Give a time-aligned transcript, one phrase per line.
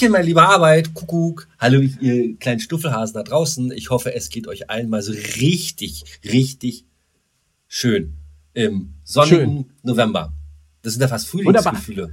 [0.00, 1.46] Tachchen, mein lieber Arbeit, Kuckuck.
[1.58, 3.70] Hallo, ihr kleinen Stuffelhasen da draußen.
[3.72, 6.86] Ich hoffe, es geht euch allen mal so richtig, richtig
[7.68, 8.14] schön
[8.54, 9.70] im sonnigen schön.
[9.82, 10.32] November.
[10.80, 12.12] Das sind ja fast Frühlingsgefühle.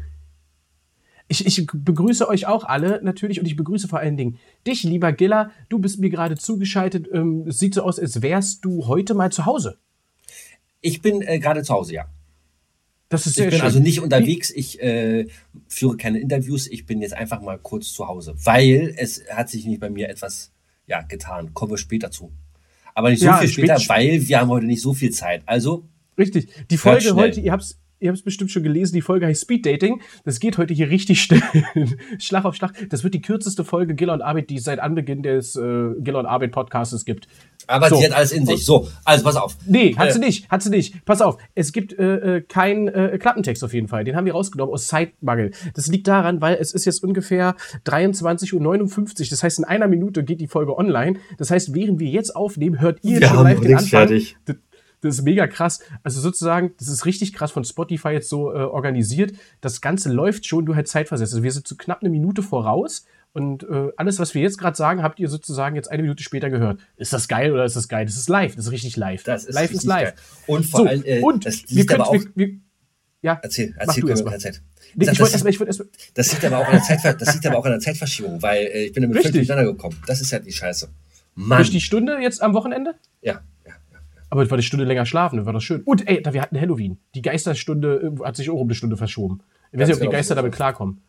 [1.29, 5.13] Ich, ich begrüße euch auch alle natürlich und ich begrüße vor allen Dingen dich, lieber
[5.13, 5.51] Giller.
[5.69, 7.07] Du bist mir gerade zugeschaltet.
[7.13, 9.77] Ähm, es sieht so aus, als wärst du heute mal zu Hause.
[10.81, 12.05] Ich bin äh, gerade zu Hause, ja.
[13.09, 13.65] Das ist sehr ich bin schön.
[13.65, 15.27] also nicht unterwegs, ich äh,
[15.67, 19.65] führe keine Interviews, ich bin jetzt einfach mal kurz zu Hause, weil es hat sich
[19.65, 20.51] nicht bei mir etwas
[20.87, 21.53] ja, getan.
[21.53, 22.31] Kommen wir später zu.
[22.93, 25.43] Aber nicht so ja, viel später, weil wir haben heute nicht so viel Zeit.
[25.45, 25.87] Also.
[26.17, 26.49] Richtig.
[26.71, 29.41] Die Folge heute, ihr habt es ihr habt es bestimmt schon gelesen, die Folge heißt
[29.41, 30.01] Speed Dating.
[30.25, 31.41] Das geht heute hier richtig schnell.
[32.19, 32.73] Schlag auf Schlag.
[32.89, 36.19] Das wird die kürzeste Folge Giller und Arbeit, die es seit Anbeginn des äh, Giller
[36.19, 37.27] und Arbeit Podcasts gibt.
[37.67, 37.97] Aber so.
[37.97, 38.65] sie hat alles in sich.
[38.65, 39.57] So, also pass auf.
[39.65, 40.13] Nee, hat äh.
[40.13, 41.03] sie nicht, hat sie nicht.
[41.05, 44.03] Pass auf, es gibt äh, äh keinen äh, Klappentext auf jeden Fall.
[44.03, 45.51] Den haben wir rausgenommen aus Zeitmangel.
[45.73, 49.27] Das liegt daran, weil es ist jetzt ungefähr 23.59 Uhr.
[49.29, 51.19] Das heißt, in einer Minute geht die Folge online.
[51.37, 53.87] Das heißt, während wir jetzt aufnehmen, hört ihr wir schon live den Anfang.
[53.87, 54.37] Fertig.
[55.01, 55.81] Das ist mega krass.
[56.03, 59.33] Also sozusagen, das ist richtig krass von Spotify jetzt so äh, organisiert.
[59.61, 61.33] Das Ganze läuft schon, du halt zeitversetzt.
[61.33, 64.75] Also wir sind zu knapp eine Minute voraus und äh, alles, was wir jetzt gerade
[64.75, 66.79] sagen, habt ihr sozusagen jetzt eine Minute später gehört.
[66.95, 68.05] Ist das geil oder ist das geil?
[68.05, 69.23] Das ist live, das ist richtig live.
[69.23, 70.15] Das ist live ist live.
[70.15, 70.23] Geil.
[70.47, 72.13] Und vor so, allem, äh, und das liegt aber auch.
[72.13, 72.55] Wir, wir,
[73.21, 74.39] ja, erzähl, erzähl, du erstmal.
[74.39, 74.61] Zeit.
[74.95, 75.89] Nee, das, ich wollte erstmal, ich wollte erstmal.
[76.15, 78.65] Das liegt aber auch an der, Zeitver das liegt aber auch an der Zeitverschiebung, weil
[78.65, 80.01] äh, ich bin damit völlig durcheinander gekommen.
[80.07, 80.89] Das ist halt die Scheiße.
[81.35, 81.59] Mann.
[81.59, 82.95] Durch die Stunde jetzt am Wochenende?
[83.21, 83.41] Ja.
[84.29, 85.81] Aber es war eine Stunde länger schlafen, das war doch schön.
[85.83, 86.99] Und ey, da, wir hatten Halloween.
[87.15, 89.41] Die Geisterstunde äh, hat sich auch um eine Stunde verschoben.
[89.71, 91.01] Ich weiß nicht, ob die genau, Geister damit klarkommen.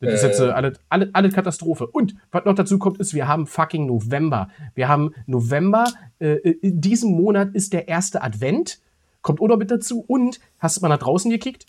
[0.00, 1.86] Das äh, ist jetzt äh, alle, alle, alle Katastrophe.
[1.86, 4.48] Und was noch dazu kommt, ist, wir haben fucking November.
[4.74, 5.84] Wir haben November.
[6.18, 8.80] Äh, in diesem Monat ist der erste Advent.
[9.22, 10.04] Kommt auch noch mit dazu.
[10.06, 11.66] Und hast du mal nach draußen gekickt?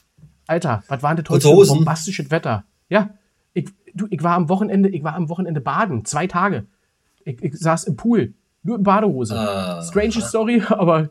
[0.48, 2.64] Alter, was war denn heute für bombastisches Wetter?
[2.90, 3.12] Ja,
[3.54, 6.06] ich, du, ich war am Wochenende, ich war am Wochenende baden.
[6.06, 6.66] Zwei Tage.
[7.26, 8.34] Ich, ich saß im Pool.
[8.64, 9.36] Nur in Badehose.
[9.38, 9.82] Ah.
[9.82, 11.10] Strange Story, aber.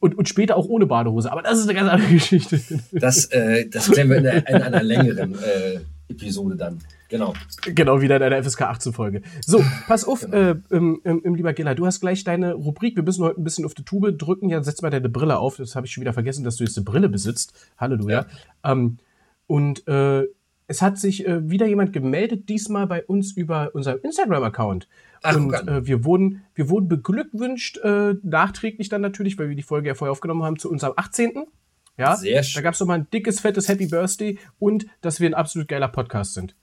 [0.00, 1.32] Und, und später auch ohne Badehose.
[1.32, 2.60] Aber das ist eine ganz andere Geschichte.
[2.92, 6.78] Das, äh, das klären wir in, der, in einer längeren äh, Episode dann.
[7.08, 7.32] Genau.
[7.74, 9.22] Genau, wieder in einer FSK 18 Folge.
[9.40, 10.36] So, pass auf, genau.
[10.36, 12.96] äh, im, im, im, lieber Giller, du hast gleich deine Rubrik.
[12.96, 14.50] Wir müssen heute ein bisschen auf die Tube drücken.
[14.50, 15.56] Ja, setz mal deine Brille auf.
[15.56, 17.54] Das habe ich schon wieder vergessen, dass du jetzt eine Brille besitzt.
[17.78, 18.26] Halleluja.
[18.64, 18.72] Ja.
[18.72, 18.98] Ähm,
[19.46, 20.24] und äh,
[20.66, 24.88] es hat sich äh, wieder jemand gemeldet, diesmal bei uns über unser Instagram-Account.
[25.24, 29.88] Und äh, wir, wurden, wir wurden beglückwünscht, äh, nachträglich dann natürlich, weil wir die Folge
[29.88, 31.44] ja vorher aufgenommen haben, zu unserem 18.
[31.96, 32.60] Ja, Sehr schön.
[32.60, 35.88] Da gab es nochmal ein dickes, fettes Happy Birthday und dass wir ein absolut geiler
[35.88, 36.56] Podcast sind.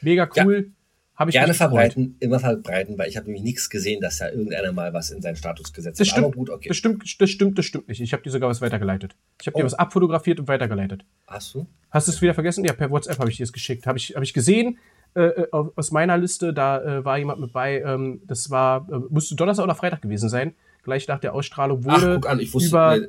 [0.00, 0.66] Mega cool.
[0.68, 0.72] Ja.
[1.18, 4.70] Habe ich Gerne verbreiten, immer verbreiten, weil ich habe nämlich nichts gesehen, dass da irgendeiner
[4.70, 6.00] mal was in seinen Status gesetzt hat.
[6.00, 6.68] Das stimmt, Aber gut, okay.
[6.68, 8.00] Das stimmt, das stimmt, das stimmt nicht.
[8.00, 9.16] Ich habe dir sogar was weitergeleitet.
[9.40, 9.58] Ich habe oh.
[9.58, 11.04] dir was abfotografiert und weitergeleitet.
[11.26, 11.66] Hast du?
[11.90, 12.64] Hast du es wieder vergessen?
[12.64, 13.88] Ja, per WhatsApp habe ich dir es geschickt.
[13.88, 14.78] Habe ich, hab ich gesehen,
[15.14, 18.98] äh, äh aus meiner Liste, da äh, war jemand mit bei, ähm, das war, äh,
[19.10, 20.54] musste Donnerstag oder Freitag gewesen sein.
[20.82, 23.08] Gleich nach der Ausstrahlung wurde Ach, guck an, ich wusste, über, nee.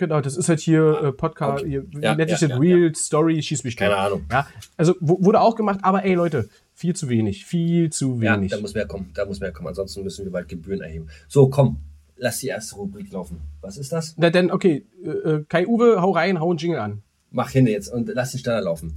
[0.00, 1.82] Genau, das ist halt hier äh, Podcast, okay.
[2.00, 2.48] ja, sich ja?
[2.48, 4.24] Ja, Real Story, schieß mich Keine Ahnung.
[4.30, 4.46] Ja,
[4.78, 8.50] also wurde auch gemacht, aber ey Leute, viel zu wenig, viel zu wenig.
[8.50, 9.68] Ja, da muss mehr kommen, da muss mehr kommen.
[9.68, 11.08] Ansonsten müssen wir bald Gebühren erheben.
[11.28, 11.80] So, komm,
[12.16, 13.42] lass die erste Rubrik laufen.
[13.60, 14.14] Was ist das?
[14.16, 17.02] Na denn, okay, äh, äh Kai Uwe, hau rein, hau einen Jingle an.
[17.30, 18.96] Mach hin jetzt und lass den Standard laufen.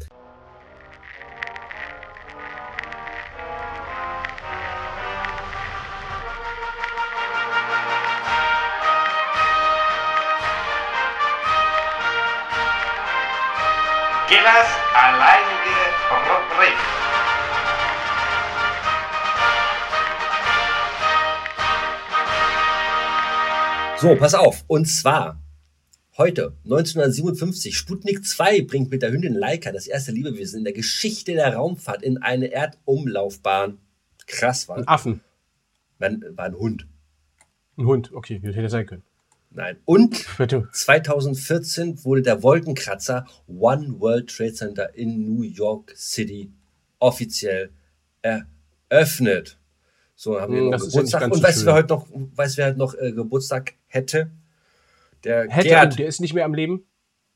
[14.43, 15.79] Gillers alleinige
[16.11, 16.77] Rubrik.
[24.01, 24.65] So, pass auf.
[24.67, 25.41] Und zwar
[26.17, 31.35] heute, 1957, Sputnik 2 bringt mit der Hündin Laika das erste Liebewesen in der Geschichte
[31.35, 33.77] der Raumfahrt in eine Erdumlaufbahn.
[34.27, 34.75] Krass, war.
[34.75, 35.21] Ein Affen.
[35.99, 36.85] Man, war ein Hund.
[37.77, 39.03] Ein Hund, okay, hätte sein können.
[39.55, 39.77] Nein.
[39.85, 40.15] Und
[40.73, 46.51] 2014 wurde der Wolkenkratzer One World Trade Center in New York City
[46.99, 47.71] offiziell
[48.21, 49.59] eröffnet.
[50.15, 51.31] So haben wir hm, noch Geburtstag.
[51.31, 54.31] Und weißt du, wer heute noch, weißt, wer heute noch äh, Geburtstag hätte?
[55.23, 55.99] Der hätte, Gerd.
[55.99, 56.85] Der ist nicht mehr am Leben.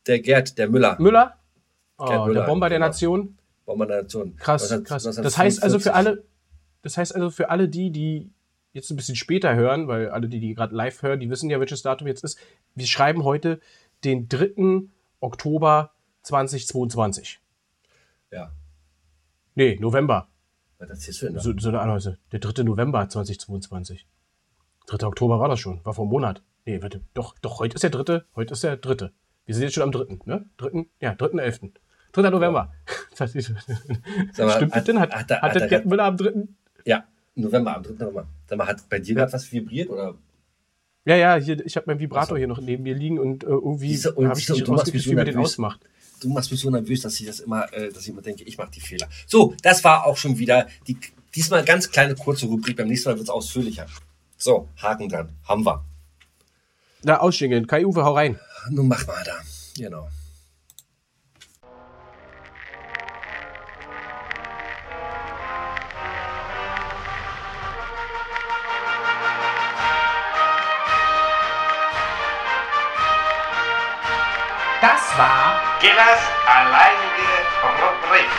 [0.08, 0.96] Der Gerd, der Müller.
[1.00, 1.38] Müller?
[1.98, 2.88] Oh, Müller, der Bomber der genau.
[2.88, 3.38] Nation.
[3.66, 4.36] Bomber der Nation.
[4.38, 5.04] Krass, krass.
[5.04, 6.24] Das heißt also für alle,
[6.82, 8.32] das heißt also für alle die, die
[8.78, 11.60] jetzt ein bisschen später hören, weil alle, die die gerade live hören, die wissen ja,
[11.60, 12.40] welches Datum jetzt ist.
[12.76, 13.60] Wir schreiben heute
[14.04, 14.84] den 3.
[15.20, 15.92] Oktober
[16.24, 17.42] 2022.
[18.32, 18.52] Ja.
[19.56, 20.30] Nee, November.
[20.80, 21.42] Was erzählst du denn da?
[21.42, 22.18] So, so eine Anhäuse.
[22.32, 22.64] Der 3.
[22.64, 24.08] November 2022.
[24.88, 25.08] 3.
[25.08, 25.84] Oktober war das schon.
[25.84, 26.42] War vor einem Monat.
[26.66, 27.02] Nee, warte.
[27.14, 28.22] Doch, doch, heute ist der 3.
[28.36, 29.10] Heute ist der 3.
[29.46, 30.20] Wir sind jetzt schon am 3.
[30.26, 30.46] Ne?
[30.58, 30.86] 3.
[31.00, 31.72] Ja, 3.11.
[32.12, 32.30] 3.
[32.30, 32.74] November.
[33.20, 33.52] Ist,
[34.34, 35.00] Sag mal, Stimmt das denn?
[35.00, 36.34] Hat, hat, hat, hat, hat, der hat, Gerd Müller am 3.
[36.86, 37.04] ja,
[37.36, 37.94] November, am 3.
[37.94, 38.28] November.
[38.48, 40.16] Sag mal, hat bei dir gerade was vibriert oder?
[41.06, 43.96] Ja, ja, hier, ich habe meinen Vibrator hier noch neben mir liegen und äh, irgendwie
[43.98, 45.54] habe ich siehste, nicht rausgekriegt, wie man so den nervös.
[45.54, 45.80] ausmacht.
[46.20, 48.58] Du machst mich so nervös, dass ich das immer, äh, dass ich immer denke, ich
[48.58, 49.08] mache die Fehler.
[49.26, 50.98] So, das war auch schon wieder die,
[51.34, 52.76] diesmal ganz kleine kurze Rubrik.
[52.76, 53.86] Beim nächsten Mal wird es ausführlicher.
[54.38, 55.30] So, Haken dran.
[55.46, 55.86] Haben wir.
[57.04, 57.68] Da ausschingeln.
[57.68, 58.40] Kai Uwe, hau rein.
[58.70, 59.38] Nun mach mal da.
[59.78, 60.10] Genau.
[75.80, 77.30] Gillers alleinige
[77.64, 78.30] Rubrik.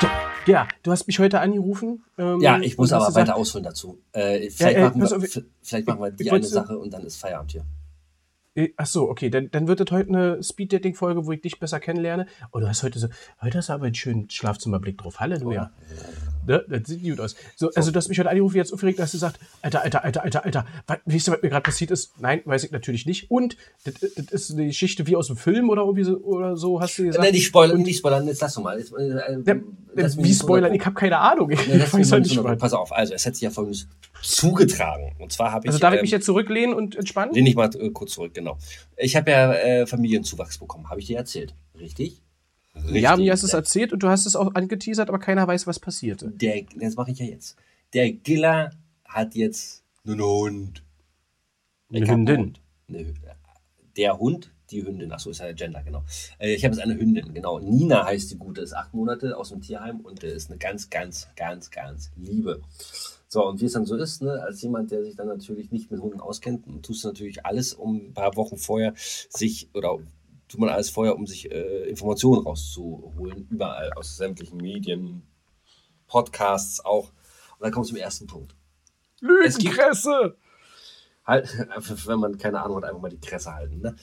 [0.00, 0.08] So,
[0.46, 2.04] ja, du hast mich heute angerufen.
[2.18, 3.98] ähm, Ja, ich muss aber gesagt, weiter ausholen dazu.
[4.12, 7.02] Äh, vielleicht, äh, machen wir, auf, vielleicht machen wir die ich eine Sache und dann
[7.04, 7.64] ist Feierabend hier.
[8.54, 11.80] Äh, Ach so, okay, dann, dann wird das heute eine Speed-Dating-Folge, wo ich dich besser
[11.80, 12.26] kennenlerne.
[12.52, 13.08] Oh, du hast heute so,
[13.42, 15.20] heute hast du aber einen schönen Schlafzimmerblick drauf.
[15.20, 15.70] Halleluja.
[16.50, 16.64] Ne?
[16.68, 17.36] Das sieht gut aus.
[17.54, 20.24] So, also, du hast mich heute angerufen, jetzt aufgeregt, hast du gesagt, Alter, Alter, Alter,
[20.24, 22.12] Alter, Alter, was, weißt du, was mir gerade passiert ist?
[22.18, 23.30] Nein, weiß ich natürlich nicht.
[23.30, 26.80] Und, das, das ist eine Geschichte wie aus dem Film oder irgendwie so, oder so,
[26.80, 27.22] hast du gesagt.
[27.22, 28.80] Nein, nicht spoilern, nicht spoilern, jetzt lass doch mal.
[28.80, 30.74] Jetzt, äh, Ja, mich wie spoilern?
[30.74, 31.50] Ich habe keine Ahnung.
[31.60, 32.58] Ich mich weiß halt nicht was.
[32.58, 33.86] Pass auf, also es hat sich ja folgendes
[34.22, 35.12] zugetragen.
[35.20, 35.68] Und zwar habe ich.
[35.68, 37.32] Also darf ich ähm, mich jetzt zurücklehnen und entspannen?
[37.32, 38.58] Lehn ich mal äh, kurz zurück, genau.
[38.96, 41.54] Ich habe ja äh, Familienzuwachs bekommen, habe ich dir erzählt.
[41.78, 42.22] Richtig?
[42.74, 43.02] Richtig.
[43.02, 45.80] Ja, mir hast es erzählt und du hast es auch angeteasert, aber keiner weiß, was
[45.80, 46.30] passierte.
[46.30, 47.56] Der, das mache ich ja jetzt.
[47.92, 48.70] Der Giller
[49.04, 50.82] hat jetzt einen Hund.
[51.92, 52.38] Eine Hündin.
[52.38, 52.60] Hund.
[53.96, 55.10] Der Hund, die Hündin.
[55.12, 56.04] Achso, ist ja Gender, genau.
[56.38, 57.58] Äh, ich habe jetzt eine Hündin, genau.
[57.58, 61.28] Nina heißt die Gute, ist acht Monate aus dem Tierheim und ist eine ganz, ganz,
[61.34, 62.62] ganz, ganz liebe.
[63.26, 65.90] So, und wie es dann so ist, ne, als jemand, der sich dann natürlich nicht
[65.90, 69.98] mit Hunden auskennt, tust du natürlich alles, um ein paar Wochen vorher sich, oder
[70.50, 75.22] tut man alles vorher, um sich äh, Informationen rauszuholen, überall aus sämtlichen Medien,
[76.08, 77.04] Podcasts auch.
[77.58, 78.54] Und dann kommt zum ersten Punkt.
[79.20, 80.36] Lügenkresse!
[81.24, 81.48] Halt,
[82.06, 83.80] wenn man keine Ahnung hat, einfach mal die Kresse halten.
[83.80, 83.94] Ne?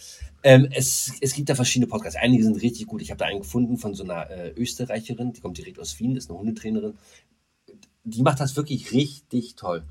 [0.44, 2.17] Ähm, es, es gibt da verschiedene Podcasts.
[2.17, 3.01] Einige sind richtig gut.
[3.01, 6.15] Ich habe da einen gefunden von so einer äh, Österreicherin, die kommt direkt aus Wien,
[6.15, 6.97] ist eine Hundetrainerin.
[8.05, 9.83] Die macht das wirklich richtig toll.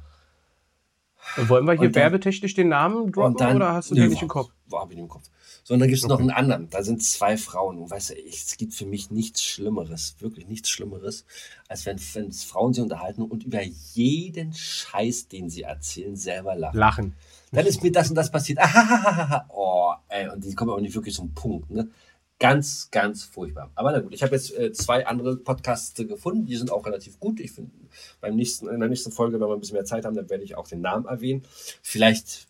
[1.36, 4.22] Wollen wir hier dann- werbetechnisch den Namen droppen dann, oder hast du Nö, den nicht
[4.22, 4.52] im Kopf?
[4.68, 5.28] Wo habe ich im Kopf?
[5.66, 6.70] So, und dann gibt es noch einen anderen.
[6.70, 7.78] Da sind zwei Frauen.
[7.78, 11.24] Und weißt du, es gibt für mich nichts Schlimmeres, wirklich nichts Schlimmeres,
[11.66, 16.78] als wenn, wenn Frauen sich unterhalten und über jeden Scheiß, den sie erzählen, selber lachen.
[16.78, 17.16] Lachen.
[17.50, 18.60] dann ist mir das und das passiert.
[18.60, 19.48] Ahahaha.
[19.56, 21.68] Oh, ey, und die kommen auch nicht wirklich zum Punkt.
[21.68, 21.90] Ne?
[22.38, 23.72] Ganz, ganz furchtbar.
[23.74, 27.18] Aber na gut, ich habe jetzt äh, zwei andere Podcasts gefunden, die sind auch relativ
[27.18, 27.40] gut.
[27.40, 27.72] Ich finde,
[28.20, 30.44] beim nächsten, in der nächsten Folge, wenn wir ein bisschen mehr Zeit haben, dann werde
[30.44, 31.42] ich auch den Namen erwähnen.
[31.82, 32.46] Vielleicht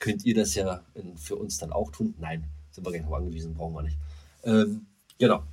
[0.00, 2.14] könnt ihr das ja in, für uns dann auch tun.
[2.18, 3.98] Nein, sind wir gar nicht angewiesen, brauchen wir nicht.
[4.44, 4.86] Ähm,
[5.18, 5.44] genau.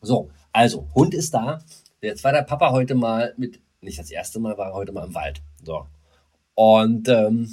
[0.00, 1.60] So, also, Hund ist da.
[2.00, 5.06] Jetzt war der Papa heute mal mit, nicht das erste Mal, war er heute mal
[5.06, 5.42] im Wald.
[5.64, 5.86] So.
[6.54, 7.48] Und ähm,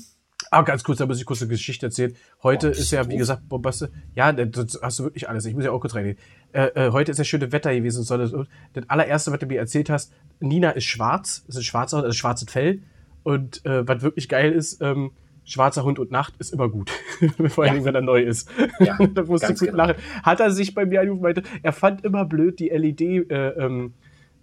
[0.52, 2.16] Ah, ganz kurz, da muss ich kurz eine Geschichte erzählen.
[2.44, 3.92] Heute Oh, ist ja, wie gesagt, Bombaste.
[4.14, 5.46] Ja, das hast du wirklich alles.
[5.46, 6.18] Ich muss ja auch kurz reingehen.
[6.54, 8.04] Äh, äh, heute ist ja schöne Wetter gewesen.
[8.04, 8.32] So, das,
[8.74, 11.44] das allererste, was du mir erzählt hast, Nina ist schwarz.
[11.48, 12.82] Das ist ein schwarzer, also schwarzes Fell.
[13.24, 15.12] Und äh, was wirklich geil ist, ähm,
[15.46, 16.92] schwarzer Hund und Nacht ist immer gut.
[17.48, 17.86] Vor allen Ja.
[17.86, 18.50] Wenn er neu ist.
[18.80, 19.86] Ja, da musste ich ganz gut genau.
[19.86, 20.02] lachen.
[20.24, 23.94] Hat er sich bei mir angerufen, meinte, er fand immer blöd die LED, äh, ähm,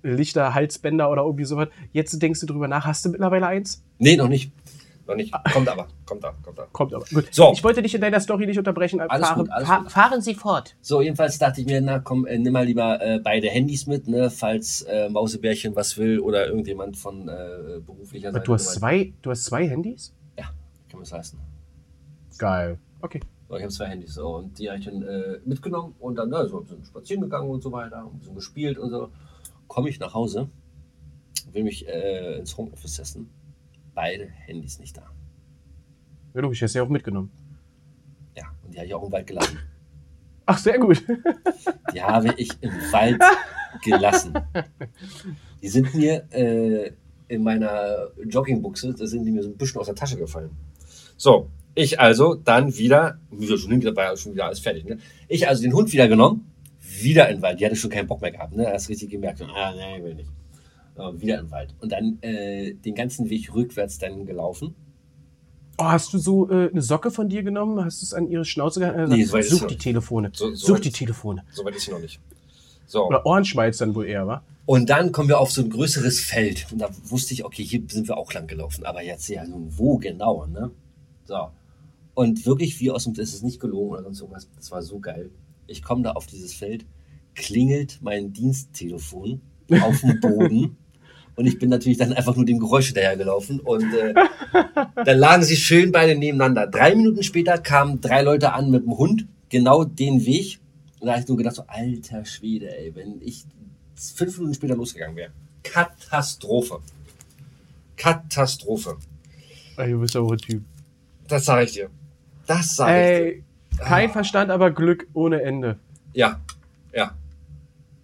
[0.03, 1.69] Lichter, Halsbänder oder irgendwie sowas.
[1.93, 3.85] Jetzt denkst du drüber nach, hast du mittlerweile eins?
[3.99, 4.53] Nee, noch nicht.
[5.07, 5.33] Noch nicht.
[5.53, 5.89] Kommt aber.
[6.07, 6.33] Kommt da.
[6.43, 6.67] Kommt da.
[6.71, 7.05] Kommt aber.
[7.13, 7.29] Gut.
[7.33, 7.53] So.
[7.53, 9.01] Ich wollte dich in deiner Story nicht unterbrechen.
[9.01, 9.93] Alles fahren, gut, alles fa gut.
[9.93, 10.77] fahren Sie fort.
[10.81, 14.07] So, jedenfalls dachte ich mir, na komm, äh, nimm mal lieber äh, beide Handys mit,
[14.07, 18.47] ne, falls äh, Mausebärchen was will oder irgendjemand von äh, beruflicher Aber Seite.
[18.47, 20.15] du hast zwei, du hast zwei Handys?
[20.93, 21.39] Kann man es leisten.
[22.37, 22.79] Geil.
[23.01, 23.21] Okay.
[23.49, 26.29] So, ich habe zwei Handys so, und die habe ich dann äh, mitgenommen und dann
[26.29, 29.11] na, so, sind spazieren gegangen und so weiter, ein bisschen gespielt und so.
[29.69, 30.51] Komme ich nach Hause,
[31.53, 33.31] will mich äh, ins Homeoffice setzen,
[33.95, 35.05] beide Handys nicht da.
[36.35, 37.33] Ja, du, ich hast ja auch mitgenommen.
[38.37, 39.61] Ja, und die habe ich auch im Wald gelassen.
[40.45, 41.03] Ach, sehr gut.
[41.95, 43.23] Die habe ich im Wald
[43.83, 44.35] gelassen.
[45.63, 46.93] Die sind mir äh,
[47.29, 50.51] in meiner Joggingbuchse, da sind die mir so ein bisschen aus der Tasche gefallen.
[51.17, 54.85] So, ich also dann wieder, wieder schon hingegangen, war ja schon wieder alles fertig.
[54.85, 54.99] Ne?
[55.29, 56.51] Ich also den Hund wieder genommen,
[57.01, 57.61] wieder in den Wald.
[57.61, 58.55] Die hatte schon keinen Bock mehr gehabt.
[58.55, 58.67] Ne?
[58.71, 60.31] Hast richtig gemerkt, ah, nee, will nicht.
[60.97, 61.75] Äh, wieder in den Wald.
[61.81, 64.75] Und dann äh, den ganzen Weg rückwärts dann gelaufen.
[65.79, 67.83] Oh, hast du so äh, eine Socke von dir genommen?
[67.83, 69.11] Hast du es an ihre Schnauze gehalten?
[69.11, 69.79] Nee, so weit Such die.
[69.79, 70.31] Telefone.
[70.35, 71.45] So- so Such weit die ist- Telefone.
[71.51, 72.21] Soweit ist sie noch nicht.
[72.87, 73.07] So.
[73.07, 74.43] Oder Ohrenschmalz dann wohl eher, wa?
[74.67, 76.67] Und dann kommen wir auf so ein größeres Feld.
[76.71, 78.85] Und da wusste ich, okay, hier sind wir auch lang gelaufen.
[78.85, 80.71] Aber jetzt ja nun wo genau, ne?
[81.33, 81.49] So.
[82.13, 85.01] Und wirklich wie aus dem, das ist nicht gelogen oder sonst irgendwas, das war so
[85.01, 85.31] geil.
[85.67, 86.85] Ich komme da auf dieses Feld,
[87.35, 89.41] klingelt mein Diensttelefon
[89.81, 90.77] auf dem Boden.
[91.37, 93.61] Und ich bin natürlich dann einfach nur dem Geräusch hinterhergelaufen.
[93.61, 94.13] Und äh,
[94.95, 96.67] dann lagen sie schön beide nebeneinander.
[96.67, 100.61] Drei Minuten später kamen drei Leute an mit dem Hund, genau den Weg.
[101.01, 103.47] Und da habe ich nur gedacht, so, alter Schwede, ey, wenn ich
[103.95, 105.33] fünf Minuten später losgegangen wäre.
[105.63, 106.81] Katastrophe.
[107.97, 108.99] Katastrophe.
[109.79, 110.63] Ey, du bist aber ein Typ.
[111.33, 111.89] Das sage ich dir.
[112.47, 113.45] Das sage ich
[113.79, 113.79] dir.
[113.83, 114.13] Kein ah.
[114.13, 115.79] Verstand, aber Glück ohne Ende.
[116.13, 116.43] Ja,
[116.93, 117.17] ja.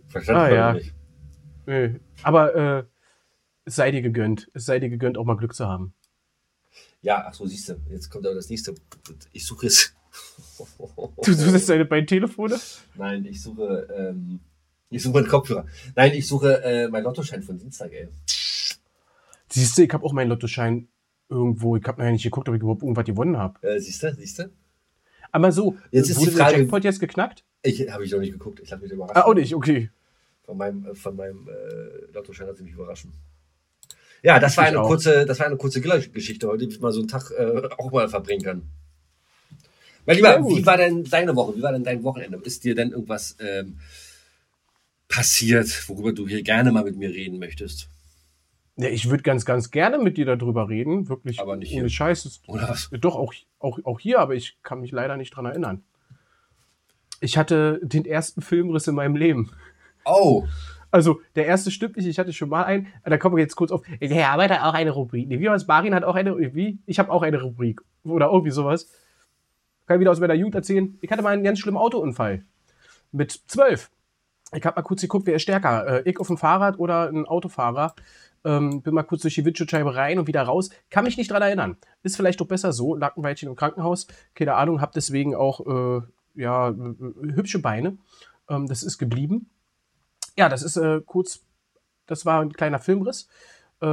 [0.08, 0.72] Verstand ah, ja.
[0.72, 0.94] nicht.
[1.66, 2.00] Nee.
[2.22, 2.84] Aber äh,
[3.66, 4.50] es sei dir gegönnt.
[4.54, 5.92] Es sei dir gegönnt, auch mal Glück zu haben.
[7.02, 7.74] Ja, ach so, siehst du.
[7.90, 8.74] Jetzt kommt aber das nächste.
[9.32, 9.94] Ich suche es.
[11.22, 12.58] du suchst deine beiden Telefone?
[12.94, 14.40] Nein, ich suche, ähm,
[14.88, 15.66] ich suche meinen Kopfhörer.
[15.94, 18.08] Nein, ich suche äh, meinen Lottoschein von Dienstag, ey.
[19.50, 20.88] Siehst du, ich habe auch meinen Lottoschein
[21.28, 21.76] irgendwo.
[21.76, 23.66] Ich habe noch nicht geguckt, ob ich überhaupt irgendwas gewonnen habe.
[23.66, 24.50] Äh, siehst du, siehst du?
[25.30, 27.44] Aber so, jetzt ist die Frage, der Jackpot jetzt geknackt?
[27.62, 28.60] Ich habe ich noch nicht geguckt.
[28.60, 29.16] Ich habe mich überrascht.
[29.16, 29.90] Ah, auch nicht, okay.
[30.44, 33.12] Von meinem, äh, von meinem äh, Lottoschein hat sie mich überraschen.
[34.22, 37.00] Ja, das war eine kurze, das war eine kurze Geschichte heute, die ich mal so
[37.00, 38.62] einen Tag äh, auch mal verbringen kann.
[40.06, 41.56] Mein Lieber, wie war denn deine Woche?
[41.56, 42.40] Wie war denn dein Wochenende?
[42.42, 43.78] Ist dir denn irgendwas ähm,
[45.06, 47.88] passiert, worüber du hier gerne mal mit mir reden möchtest?
[48.78, 51.08] Ja, ich würde ganz, ganz gerne mit dir darüber reden.
[51.08, 51.88] Wirklich aber nicht ohne hier.
[51.90, 52.42] Scheiß.
[52.46, 52.90] Oder was?
[53.00, 55.82] Doch, auch, auch, auch hier, aber ich kann mich leider nicht dran erinnern.
[57.20, 59.50] Ich hatte den ersten Filmriss in meinem Leben.
[60.04, 60.46] Oh.
[60.92, 62.86] Also, der erste stimmt nicht, ich hatte schon mal einen.
[63.04, 63.82] Da kommen wir jetzt kurz auf.
[63.98, 65.26] Ich habe auch eine Rubrik.
[65.26, 65.66] Nee, wie was?
[65.66, 66.54] Marin hat auch eine.
[66.54, 66.78] Wie?
[66.86, 67.80] Ich habe auch eine Rubrik.
[68.04, 68.88] Oder irgendwie sowas.
[69.86, 70.96] Kann ich wieder aus meiner Jugend erzählen.
[71.00, 72.44] Ich hatte mal einen ganz schlimmen Autounfall.
[73.10, 73.90] Mit zwölf.
[74.54, 76.04] Ich habe mal kurz geguckt, wer ist stärker.
[76.06, 77.94] Äh, ich auf dem Fahrrad oder ein Autofahrer.
[78.44, 80.70] Ähm, bin mal kurz durch die Windschutzscheibe rein und wieder raus.
[80.90, 81.76] Kann mich nicht dran erinnern.
[82.02, 82.94] Ist vielleicht doch besser so.
[82.94, 84.06] Lag ein Weilchen im Krankenhaus.
[84.34, 86.02] Keine Ahnung, hab deswegen auch äh,
[86.34, 87.98] ja, hübsche Beine.
[88.48, 89.50] Ähm, das ist geblieben
[90.38, 91.40] ja, das ist äh, kurz,
[92.06, 93.28] das war ein kleiner Filmriss.
[93.82, 93.86] Äh,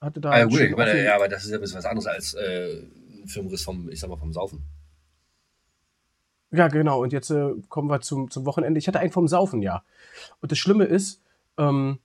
[0.00, 0.30] hatte da.
[0.30, 2.82] Ah, gut, ich meine, ja, aber das ist ja ein bisschen was anderes als äh,
[3.22, 4.64] ein Filmriss vom, ich sag mal, vom Saufen.
[6.50, 7.02] Ja, genau.
[7.02, 8.78] Und jetzt äh, kommen wir zum, zum Wochenende.
[8.78, 9.84] Ich hatte einen vom Saufen, ja.
[10.40, 11.22] Und das Schlimme ist,
[11.58, 11.98] ähm,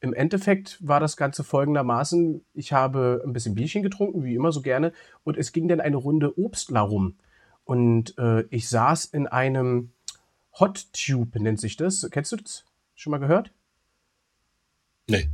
[0.00, 4.62] im Endeffekt war das Ganze folgendermaßen: Ich habe ein bisschen Bierchen getrunken, wie immer so
[4.62, 4.92] gerne,
[5.24, 7.16] und es ging dann eine Runde Obstler rum.
[7.64, 9.92] Und äh, ich saß in einem
[10.58, 12.08] Hot Tube, nennt sich das.
[12.10, 12.64] Kennst du das?
[12.94, 13.52] Schon mal gehört?
[15.08, 15.28] Nee.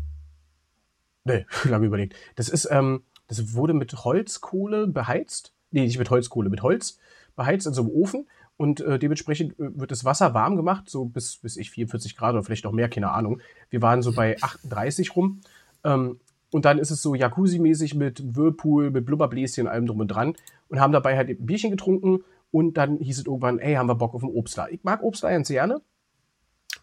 [1.25, 2.15] Nee, lange überlegt.
[2.35, 5.55] Das ist, ähm, das wurde mit Holzkohle beheizt.
[5.71, 6.99] Nee, nicht mit Holzkohle, mit Holz
[7.37, 8.29] beheizt in so einem Ofen.
[8.57, 12.35] Und äh, dementsprechend äh, wird das Wasser warm gemacht, so bis, bis ich 44 Grad
[12.35, 13.41] oder vielleicht auch mehr, keine Ahnung.
[13.71, 15.41] Wir waren so bei 38 rum.
[15.83, 16.21] Ähm,
[16.53, 20.37] und dann ist es so Jacuzzi-mäßig mit Whirlpool, mit Blubberbläschen allem drum und dran.
[20.69, 22.23] Und haben dabei halt ein Bierchen getrunken.
[22.53, 24.71] Und dann hieß es irgendwann, ey, haben wir Bock auf einen Obstler.
[24.71, 25.81] Ich mag Obstler ganz gerne.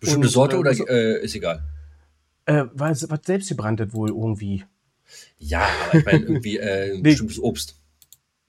[0.01, 1.63] Bestimmte und, Sorte äh, oder äh, ist egal?
[2.45, 4.65] Äh, was, was selbstgebrannt wohl irgendwie.
[5.37, 7.01] Ja, aber ich meine irgendwie äh, ein nee.
[7.01, 7.80] bestimmtes Obst.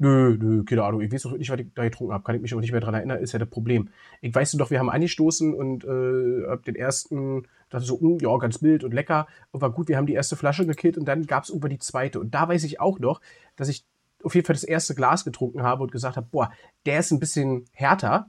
[0.03, 1.01] Nö, nö, keine Ahnung.
[1.01, 2.25] Ich weiß auch nicht, was ich da getrunken habe.
[2.25, 3.89] Kann ich mich aber nicht mehr daran erinnern, ist ja das Problem.
[4.21, 8.19] Ich weiß doch, wir haben angestoßen und äh, ab den ersten, dachte so, mh, hm,
[8.19, 9.87] ja, ganz mild und lecker und war gut.
[9.87, 12.19] Wir haben die erste Flasche gekillt und dann gab es irgendwann die zweite.
[12.19, 13.21] Und da weiß ich auch noch,
[13.55, 13.85] dass ich
[14.25, 16.51] auf jeden Fall das erste Glas getrunken habe und gesagt habe, boah,
[16.85, 18.29] der ist ein bisschen härter.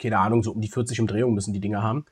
[0.00, 2.04] Keine Ahnung, so um die 40 Umdrehungen müssen die Dinger haben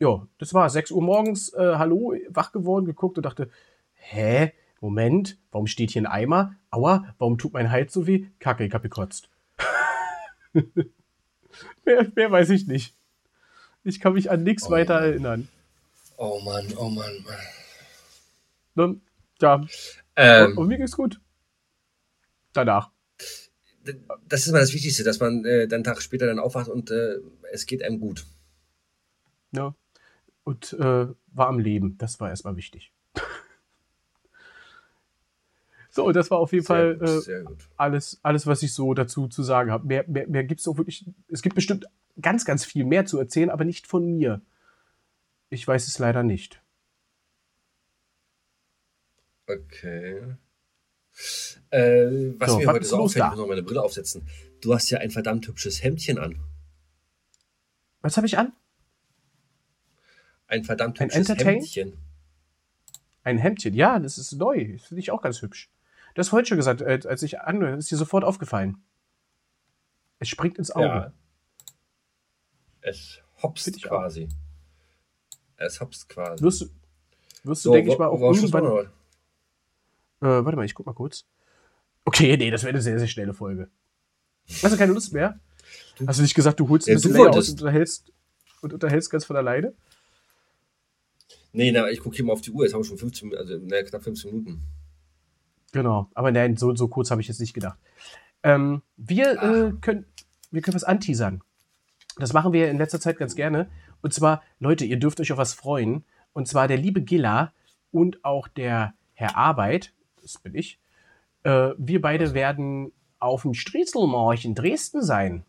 [0.00, 3.48] ja, das war 6 Uhr morgens, äh, hallo, wach geworden, geguckt und dachte,
[3.94, 4.52] hä,
[4.84, 6.56] Moment, warum steht hier ein Eimer?
[6.70, 8.26] Aua, warum tut mein Hals so weh?
[8.38, 9.30] Kacke, ich hab gekotzt.
[10.52, 12.94] mehr, mehr weiß ich nicht.
[13.82, 15.48] Ich kann mich an nichts oh, weiter erinnern.
[16.18, 17.40] Oh Mann, oh Mann, Mann.
[18.74, 19.00] Dann,
[19.40, 19.64] ja.
[20.16, 21.18] Ähm, und, und mir ging's gut.
[22.52, 22.90] Danach.
[24.28, 27.20] Das ist mal das Wichtigste, dass man äh, dann Tag später dann aufwacht und äh,
[27.52, 28.26] es geht einem gut.
[29.52, 29.74] Ja
[30.44, 31.96] und äh, war am Leben.
[31.98, 32.92] Das war erstmal wichtig.
[35.94, 37.44] So, das war auf jeden sehr Fall gut, äh,
[37.76, 39.86] alles, alles, was ich so dazu zu sagen habe.
[39.86, 41.06] Mehr, mehr, mehr gibt es auch wirklich.
[41.28, 41.86] Es gibt bestimmt
[42.20, 44.40] ganz, ganz viel mehr zu erzählen, aber nicht von mir.
[45.50, 46.60] Ich weiß es leider nicht.
[49.46, 50.34] Okay.
[51.70, 54.26] Äh, was so, mir was heute so auffällt, ich muss noch meine Brille aufsetzen.
[54.62, 56.40] Du hast ja ein verdammt hübsches Hemdchen an.
[58.00, 58.52] Was habe ich an?
[60.48, 61.98] Ein verdammt hübsches ein Hemdchen.
[63.22, 64.72] Ein Hemdchen, ja, das ist neu.
[64.72, 65.70] Das finde ich auch ganz hübsch.
[66.14, 68.78] Du hast vorhin schon gesagt, äh, als ich an, ist dir sofort aufgefallen.
[70.20, 70.86] Es springt ins Auge.
[70.86, 71.12] Ja.
[72.80, 74.28] Es hopst quasi.
[75.56, 76.42] Es hopst quasi.
[76.42, 76.66] Wirst du,
[77.44, 78.64] wirst du so, denke ich mal, auch irgendwann...
[80.20, 81.26] Äh, warte mal, ich guck mal kurz.
[82.04, 83.68] Okay, nee, das wäre eine sehr, sehr schnelle Folge.
[84.62, 85.40] Hast du keine Lust mehr?
[86.06, 88.12] Hast du nicht gesagt, du holst ein Ja, bisschen du länger aus und unterhältst,
[88.60, 89.74] und unterhältst ganz von alleine?
[91.52, 92.64] Nee, na, ich gucke hier mal auf die Uhr.
[92.64, 94.62] Jetzt haben wir schon 15, Min- also na, knapp 15 Minuten.
[95.74, 97.76] Genau, aber nein, so, so kurz habe ich jetzt nicht gedacht.
[98.44, 100.06] Ähm, wir, äh, können,
[100.52, 101.42] wir können was anteasern.
[102.16, 103.68] Das machen wir in letzter Zeit ganz gerne.
[104.00, 106.04] Und zwar, Leute, ihr dürft euch auf was freuen.
[106.32, 107.52] Und zwar der liebe Gilla
[107.90, 110.78] und auch der Herr Arbeit, das bin ich,
[111.42, 115.44] äh, wir beide werden auf dem Striezelmarch in Dresden sein.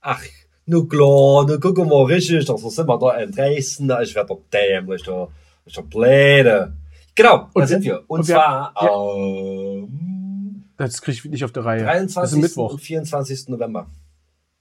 [0.00, 0.24] Ach,
[0.64, 4.40] nu klar, nu gucken wir richtig, das sind wir da in Dresden, ich werde doch
[4.50, 5.28] dämlich, da,
[5.66, 6.76] ich der Pläne.
[7.16, 7.98] Genau, da Und sind wir- wir.
[8.06, 8.88] Und, und wir- zwar ja.
[8.90, 11.80] am Das kriege ich nicht auf der Reihe.
[11.82, 12.38] das 23.
[12.38, 12.72] ist Mittwoch.
[12.74, 13.48] und 24.
[13.48, 13.86] November.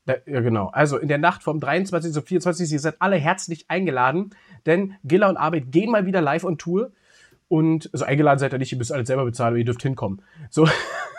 [0.07, 0.67] Ja, ja, genau.
[0.67, 2.13] Also in der Nacht vom 23.
[2.13, 2.71] zum 24.
[2.71, 4.29] Ihr seid alle herzlich eingeladen,
[4.65, 6.91] denn Gilla und Arbeit gehen mal wieder live on Tour.
[7.47, 10.21] Und also eingeladen seid ihr nicht, ihr müsst alles selber bezahlen, aber ihr dürft hinkommen.
[10.49, 10.63] So,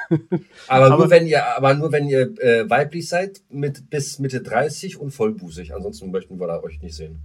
[0.09, 0.31] Aber,
[0.87, 4.99] Aber- nur wenn ihr, aber nur wenn ihr äh, weiblich seid, mit bis Mitte 30
[4.99, 5.75] und vollbusig.
[5.75, 7.23] Ansonsten möchten wir da euch nicht sehen.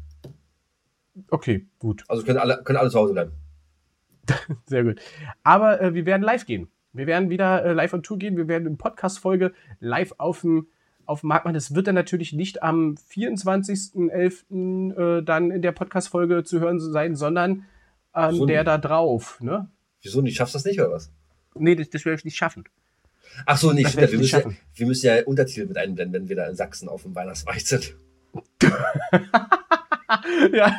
[1.30, 3.32] okay, gut, Also können alle, können alle zu Hause bleiben.
[4.66, 5.00] sehr gut.
[5.44, 6.70] Aber äh, wir werden live gehen.
[6.94, 8.38] Wir werden wieder äh, live on Tour gehen.
[8.38, 10.68] Wir werden in Podcast-Folge live auf dem
[11.06, 11.54] auf Markt machen.
[11.54, 15.20] Das wird dann natürlich nicht am 24.11.
[15.20, 17.66] Äh, dann in der Podcast-Folge zu hören sein, sondern
[18.12, 19.40] an So der da drauf.
[19.42, 19.70] Ne?
[20.02, 20.36] Wieso nicht?
[20.36, 21.12] Schaffst du das nicht oder was?
[21.56, 22.66] Nee, das, das werde ich nicht schaffen.
[23.46, 23.96] Ach so, nicht.
[23.96, 26.90] Wir nicht müssen, ja, wir müssen ja Untertitel mit einblenden, wenn wir da in Sachsen
[26.90, 27.96] auf dem Weihnachtsmarkt sind.
[30.54, 30.76] ja.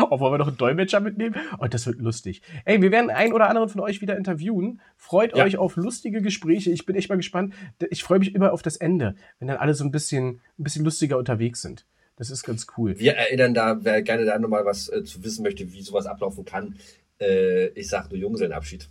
[0.00, 1.36] Auch wollen wir noch einen Dolmetscher mitnehmen?
[1.58, 2.42] Oh, das wird lustig.
[2.64, 4.80] Ey, wir werden einen oder anderen von euch wieder interviewen.
[4.96, 5.44] Freut Ja.
[5.44, 6.70] euch auf lustige Gespräche.
[6.70, 7.54] Ich bin echt mal gespannt.
[7.90, 10.84] Ich freue mich immer auf das Ende, wenn dann alle so ein bisschen, ein bisschen
[10.84, 11.86] lustiger unterwegs sind.
[12.16, 12.98] Das ist ganz cool.
[12.98, 16.44] Wir erinnern da, wer gerne da nochmal was äh, zu wissen möchte, wie sowas ablaufen
[16.44, 16.76] kann.
[17.20, 18.88] Äh, ich sag nur Junggesellenabschied.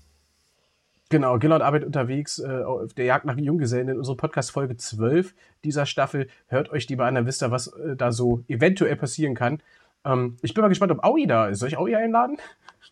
[1.10, 5.34] Genau, Gilla und Arbeit unterwegs äh, auf der Jagd nach Junggesellen in unserer Podcast-Folge 12
[5.64, 6.28] dieser Staffel.
[6.48, 9.62] Hört euch die mal an, dann wisst ihr, was äh, da so eventuell passieren kann.
[10.04, 11.60] Ähm, ich bin mal gespannt, ob Aui da ist.
[11.60, 12.38] Soll ich Aui einladen?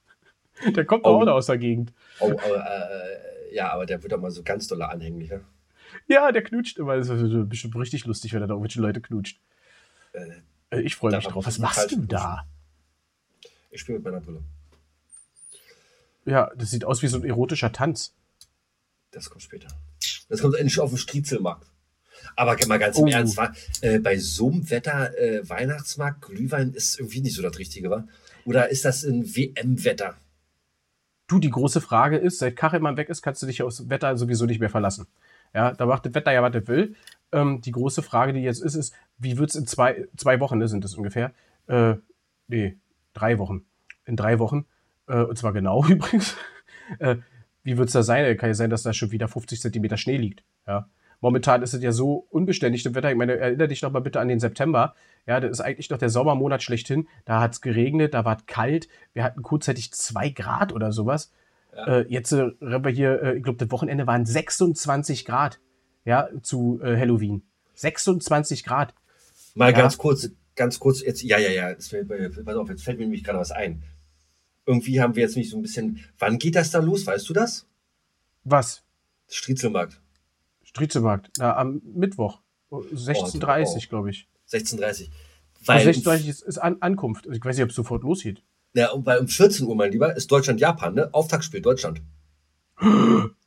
[0.76, 1.22] Der kommt Aui.
[1.22, 1.92] auch da aus der Gegend.
[2.22, 5.30] Oh, aber, äh, ja, aber der wird doch mal so ganz doller anhänglich.
[5.30, 5.42] Ne?
[6.08, 6.96] Ja, der knutscht immer.
[6.96, 9.38] Das ist bestimmt richtig lustig, wenn er da irgendwelche Leute knutscht.
[10.14, 10.30] Äh,
[10.70, 11.46] Äh, Ich freue mich drauf.
[11.46, 12.46] Was machst du da?
[13.70, 14.40] ich spiele mit meiner Brille.
[16.26, 18.14] Ja, das sieht aus wie so ein erotischer Tanz.
[19.12, 19.68] Das kommt später.
[20.28, 21.68] Das kommt endlich auf den Striezelmarkt.
[22.36, 23.08] Aber mal ganz im Oh.
[23.08, 27.58] Ernst, war, äh, bei so einem Wetter äh, Weihnachtsmarkt, Glühwein ist irgendwie nicht so das
[27.60, 28.08] Richtige, wa?
[28.46, 30.16] Oder ist das ein WM-Wetter?
[31.28, 34.46] Du, die große Frage ist, seit Kachelmann weg ist, kannst du dich aufs Wetter sowieso
[34.46, 35.08] nicht mehr verlassen.
[35.54, 36.96] Ja, da macht das Wetter ja, was es will.
[37.32, 40.58] Ähm, die große Frage, die jetzt ist, ist, wie wird es in zwei, zwei Wochen,
[40.58, 41.34] ne, sind es ungefähr?
[41.68, 41.96] Äh,
[42.48, 42.78] nee,
[43.14, 43.66] drei Wochen.
[44.06, 44.66] In drei Wochen,
[45.08, 46.36] äh, und zwar genau übrigens,
[47.00, 47.18] äh,
[47.64, 48.38] wie wird es da sein?
[48.38, 50.44] Kann ja sein, dass da schon wieder 50 Zentimeter Schnee liegt.
[50.68, 50.88] Ja.
[51.22, 53.10] Momentan ist es ja so unbeständig, das Wetter.
[53.10, 54.94] Ich meine, erinnere dich doch mal bitte an den September.
[55.26, 57.08] Ja, das ist eigentlich noch der Sommermonat schlechthin.
[57.24, 58.88] Da hat es geregnet, da war es kalt.
[59.14, 61.32] Wir hatten kurzzeitig zwei Grad oder sowas.
[61.76, 62.00] Ja.
[62.02, 65.60] Äh, jetzt äh, wir hier, äh, ich glaube, das Wochenende waren 26 Grad.
[66.04, 67.42] Ja, zu äh, Halloween.
[67.74, 68.94] 26 Grad.
[69.56, 69.78] Mal Ja.
[69.80, 72.98] ganz kurz, ganz kurz, jetzt, ja, ja, ja, jetzt fällt, mir- pass auf, jetzt fällt
[73.00, 73.82] mir nämlich gerade was ein.
[74.66, 77.34] Irgendwie haben wir jetzt nicht so ein bisschen, wann geht das da los, weißt du
[77.34, 77.68] das?
[78.44, 78.84] Was?
[79.28, 80.00] Striezelmarkt,
[80.64, 81.30] Striezelmarkt.
[81.38, 82.42] Na, am Mittwoch.
[82.70, 83.90] Oh, 16.30 Oh.
[83.90, 84.28] glaube ich.
[84.52, 85.10] 16.30
[85.66, 87.26] Weil Weil, 16.30 ist, ist an Ankunft.
[87.32, 88.44] Ich weiß nicht, ob es sofort losgeht.
[88.74, 91.10] ja, und weil um 14 Uhr, mein Lieber, ist Deutschland-Japan, ne?
[91.14, 92.02] Auftaktspiel Deutschland.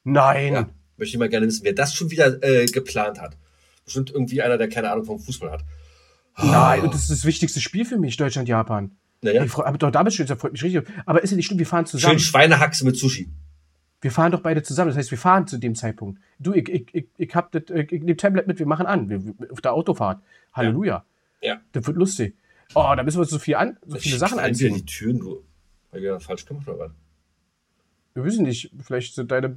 [0.04, 0.52] Nein.
[0.52, 0.68] Ja.
[0.96, 3.36] Möchte ich mal gerne wissen, wer das schon wieder äh, geplant hat.
[3.84, 5.64] Bestimmt irgendwie einer, der keine Ahnung vom Fußball hat.
[6.40, 8.96] Nein, und das ist das wichtigste Spiel für mich, Deutschland-Japan.
[9.22, 10.88] Naja, Ich freu- Aber doch, damit steht, das freut mich richtig.
[11.06, 12.18] Aber ist ja nicht schlimm, wir fahren schön zusammen.
[12.18, 13.28] Schweinehaxe mit Sushi.
[14.00, 14.90] Wir fahren doch beide zusammen.
[14.90, 16.20] Das heißt, wir fahren zu dem Zeitpunkt.
[16.38, 19.08] Du, ich, ich, ich, ich hab das, äh, ich nehm Tablet mit, wir machen an.
[19.08, 20.22] Wir, auf der Autofahrt.
[20.52, 21.04] Halleluja.
[21.42, 21.60] Ja.
[21.72, 22.36] Das wird lustig.
[22.74, 24.74] Oh, da müssen wir uns so viel an, so viele Sachen anziehen.
[24.74, 25.42] die Türen, du.
[25.90, 26.90] Weil wir das falsch gemacht oder was?
[28.14, 29.56] Wir wissen nicht, vielleicht sind deine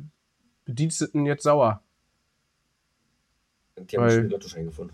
[0.66, 1.82] Bediensteten jetzt sauer.
[3.78, 4.94] Die haben Weil- schon den Lottoschein gefunden.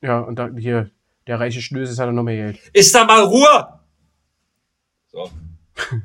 [0.00, 0.90] Ja, und da, hier,
[1.26, 2.70] der reiche Schnösel hat noch mehr Geld.
[2.72, 3.80] Ist da mal Ruhe!
[5.10, 5.30] So.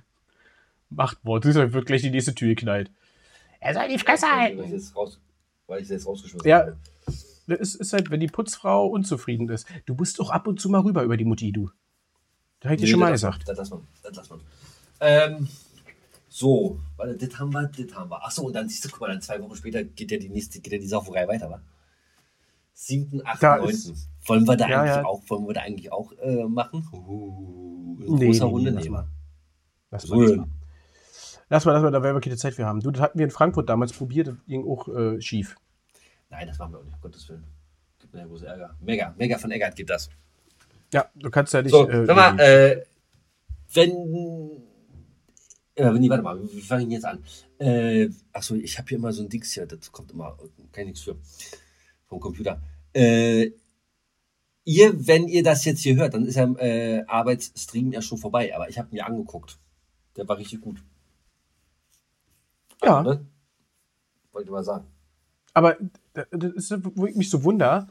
[0.89, 1.45] Machtwort.
[1.45, 2.91] Das wird gleich die nächste Tür geknallt.
[3.59, 4.63] Er soll die Fresse Weil halten.
[4.63, 5.19] ich jetzt raus,
[5.67, 6.59] weil ich jetzt rausgeschmissen Ja.
[6.59, 6.77] habe.
[7.47, 9.67] Das ist, ist halt, wenn die Putzfrau unzufrieden ist.
[9.85, 11.69] Du musst doch ab und zu mal rüber über die Mutti, du.
[12.59, 13.47] Da hab ich dir schon mal das, gesagt.
[13.47, 13.87] Das lass man.
[14.03, 14.41] Das lass man.
[14.99, 15.47] Ähm,
[16.27, 18.23] so, warte, das haben wir, das haben wir.
[18.25, 20.59] Achso, und dann siehst du, guck mal, dann zwei Wochen später geht ja die nächste,
[20.59, 21.61] geht ja die Sauferei weiter, wa?
[22.79, 23.69] 7., 8., Da 9.
[23.69, 25.05] ist- Wollen wir da Ja, eigentlich ja.
[25.05, 26.85] auch, wollen wir da eigentlich auch äh, machen?
[26.91, 28.93] Uh, in Nee, großer nee, Runde nee, lass nehmen.
[28.95, 29.07] mal.
[29.89, 30.47] Lass mal, lass mal.
[31.49, 32.81] Lass mal, lass mal, da werden wir keine Zeit für haben.
[32.81, 35.55] Du, das hatten wir in Frankfurt damals probiert, das ging auch äh, schief.
[36.29, 37.45] Nein, das machen wir auch nicht, um Gottes Willen.
[37.99, 38.75] Gibt mir ja große Ärger.
[38.81, 40.09] Mega, mega von Eggert gibt das.
[40.93, 41.71] Ja, du kannst ja nicht.
[41.71, 42.83] So, äh, sag mal, äh,
[43.73, 43.91] wenn.
[45.75, 47.23] Äh, nee, warte mal, wie fange ich jetzt an?
[47.59, 50.35] Äh, achso, ich habe hier immer so ein Dings hier, das kommt immer,
[50.71, 51.15] kann ich nichts für.
[52.07, 52.61] Vom Computer.
[52.93, 53.51] Äh,
[54.63, 58.55] ihr, wenn ihr das jetzt hier hört, dann ist ja äh, Arbeitsstream ja schon vorbei,
[58.55, 59.57] aber ich habe mir angeguckt.
[60.15, 60.83] Der war richtig gut.
[62.83, 63.03] Ja.
[63.03, 63.25] Ne?
[64.31, 64.87] Wollte ich mal sagen.
[65.53, 65.77] Aber
[66.13, 67.87] das ist, wo ich mich so wunder.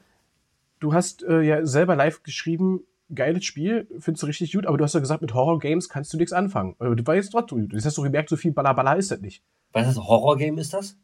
[0.78, 2.80] Du hast äh, ja selber live geschrieben,
[3.14, 6.16] geiles Spiel, findest du richtig gut, aber du hast ja gesagt, mit Horror-Games kannst du
[6.16, 6.76] nichts anfangen.
[6.78, 9.42] Aber du weißt trotzdem, du hast doch gemerkt, so viel Ballaballa ist das nicht.
[9.72, 10.04] Was ist das?
[10.04, 10.96] Horror-Game ist das?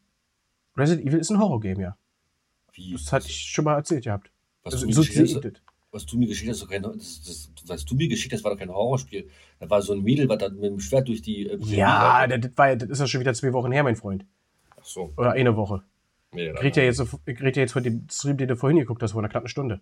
[0.76, 1.96] Resident Evil ist ein Horror-Game, ja.
[2.72, 2.92] Wie?
[2.92, 4.30] Das hatte ich schon mal erzählt gehabt.
[4.62, 5.52] Was Also, du mir so hast,
[5.90, 8.58] was du mir geschickt hast, kein, das, das, was du mir geschickt hast, war doch
[8.58, 9.28] kein Horrorspiel.
[9.60, 11.46] Da war so ein Mädel, was dann mit dem Schwert durch die.
[11.48, 14.24] Äh, Ja, das, war, ja- das ist ja schon wieder zwei Wochen her, mein Freund.
[14.80, 15.12] Ach so.
[15.16, 15.82] Oder eine Woche.
[16.32, 18.78] Nee, Ich rede ja jetzt, ich rede ja jetzt von dem Stream, den du vorhin
[18.78, 19.80] geguckt hast, vor einer knappen Stunde.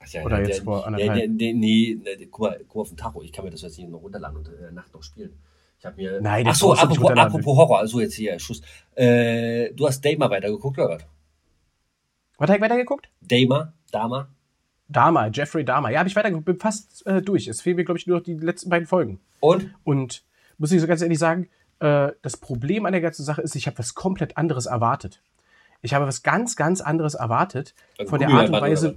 [0.00, 1.14] Ach ja, Oder ja, jetzt der, vor der, anderthalb.
[1.14, 3.22] der, der, nee, nee, guck mal, guck mal auf den Tacho.
[3.22, 5.38] Ich kann mir das jetzt nicht noch runterladen und äh, Nacht noch spielen.
[5.84, 6.18] Ich habe mir.
[6.22, 7.78] Nein, Ach so, apropos, apropos Horror.
[7.80, 8.62] Also jetzt hier, Schuss.
[8.94, 11.02] Äh, du hast Damer weitergeguckt, oder was?
[12.38, 13.10] Was habe ich weitergeguckt?
[13.20, 13.74] Damer?
[13.92, 14.28] Dama?
[14.88, 15.90] Dahmer, Jeffrey Dahmer.
[15.90, 17.48] Ja, habe ich weitergeguckt, bin fast äh, durch.
[17.48, 19.20] Es fehlen mir, glaube ich, nur noch die letzten beiden Folgen.
[19.40, 19.74] Und?
[19.84, 20.24] Und
[20.56, 23.66] muss ich so ganz ehrlich sagen, äh, das Problem an der ganzen Sache ist, ich
[23.66, 25.20] habe was komplett anderes erwartet.
[25.82, 28.96] Ich habe was ganz, ganz anderes erwartet Also von der Art und Weise,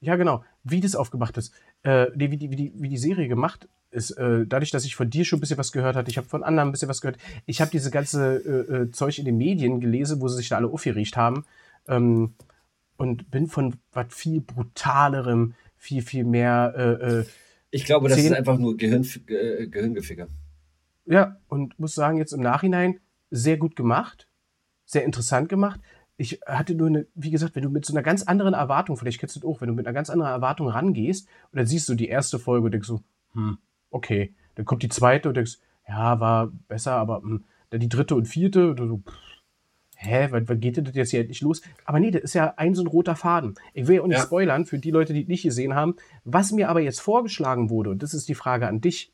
[0.00, 3.68] ja genau, wie das aufgemacht ist, äh, wie, die, wie, die, wie die Serie gemacht
[3.94, 4.10] ist.
[4.12, 6.42] Äh, dadurch, dass ich von dir schon ein bisschen was gehört hatte, ich habe von
[6.42, 7.18] anderen ein bisschen was gehört.
[7.46, 10.56] Ich habe diese ganze äh, äh, Zeug in den Medien gelesen, wo sie sich da
[10.56, 11.44] alle aufgeregt haben.
[11.88, 12.34] Ähm,
[12.96, 17.24] und bin von was viel brutalerem, viel, viel mehr äh, äh,
[17.70, 20.28] Ich glaube, das ist einfach nur Gehirn, äh, Gehirngeficke.
[21.06, 24.28] Ja, und muss sagen, jetzt im Nachhinein sehr gut gemacht,
[24.84, 25.80] sehr interessant gemacht.
[26.16, 29.18] Ich hatte nur eine, wie gesagt, wenn du mit so einer ganz anderen Erwartung, vielleicht
[29.18, 31.88] kennst du das auch, wenn du mit einer ganz anderen Erwartung rangehst und dann siehst
[31.88, 33.00] du die erste Folge und denkst so,
[33.32, 33.58] hm,
[33.94, 34.34] okay.
[34.56, 37.44] Dann kommt die zweite und denkst, ja, war besser, aber hm.
[37.70, 39.14] dann die dritte und vierte und du so, pff,
[39.96, 41.62] hä, wann, wann geht denn das jetzt hier endlich los?
[41.84, 43.54] Aber nee, das ist ja ein so ein roter Faden.
[43.72, 44.24] Ich will ja auch nicht Ja.
[44.24, 45.96] spoilern für die Leute, die es nicht gesehen haben.
[46.24, 49.12] Was mir aber jetzt vorgeschlagen wurde, und das ist die Frage an dich,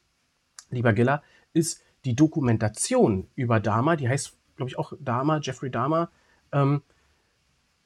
[0.71, 6.11] lieber Giller, ist die Dokumentation über Dahmer, die heißt, glaube ich, auch Dahmer, Jeffrey Dahmer.
[6.53, 6.83] Ähm,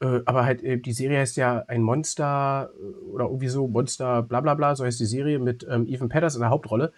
[0.05, 4.23] äh, aber halt, äh, die Serie heißt ja ein Monster äh, oder irgendwie so, Monster,
[4.23, 6.93] bla bla bla, so heißt die Serie mit ähm, Ethan Peters in der Hauptrolle.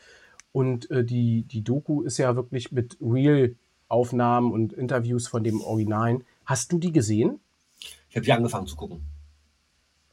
[0.53, 6.25] Und äh, die, die Doku ist ja wirklich mit Real-Aufnahmen und Interviews von dem Originalen.
[6.45, 7.39] Hast du die gesehen?
[8.11, 9.03] Ich habe die angefangen zu gucken.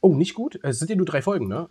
[0.00, 0.60] Oh, nicht gut?
[0.62, 1.68] Es sind ja nur drei Folgen, ne?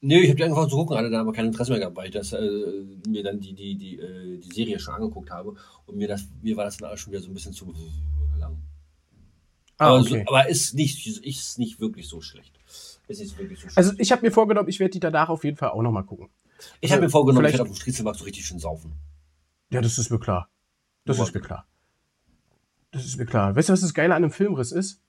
[0.00, 2.06] Nee, ich habe die angefangen zu gucken, hatte da aber kein Interesse mehr gehabt, weil
[2.06, 5.54] ich das, äh, mir dann die, die, die, äh, die Serie schon angeguckt habe
[5.86, 7.66] und mir, das, mir war das dann alles schon wieder so ein bisschen zu
[9.78, 10.22] Ah, aber, okay.
[10.26, 12.58] so, aber ist, nicht, ist nicht wirklich so schlecht.
[13.08, 13.76] Ist nicht wirklich so schlecht.
[13.78, 16.28] Also ich habe mir vorgenommen, ich werde die danach auf jeden Fall auch nochmal gucken.
[16.80, 18.92] ich habe mir vorgenommen, ich werde auf dem Striezelmarkt so richtig schön saufen.
[19.70, 20.48] Ja, das ist mir klar.
[21.04, 21.24] Das Ja.
[21.24, 21.66] ist mir klar.
[22.92, 23.56] Das ist mir klar.
[23.56, 25.00] Weißt du, was das Geile an einem Filmriss ist?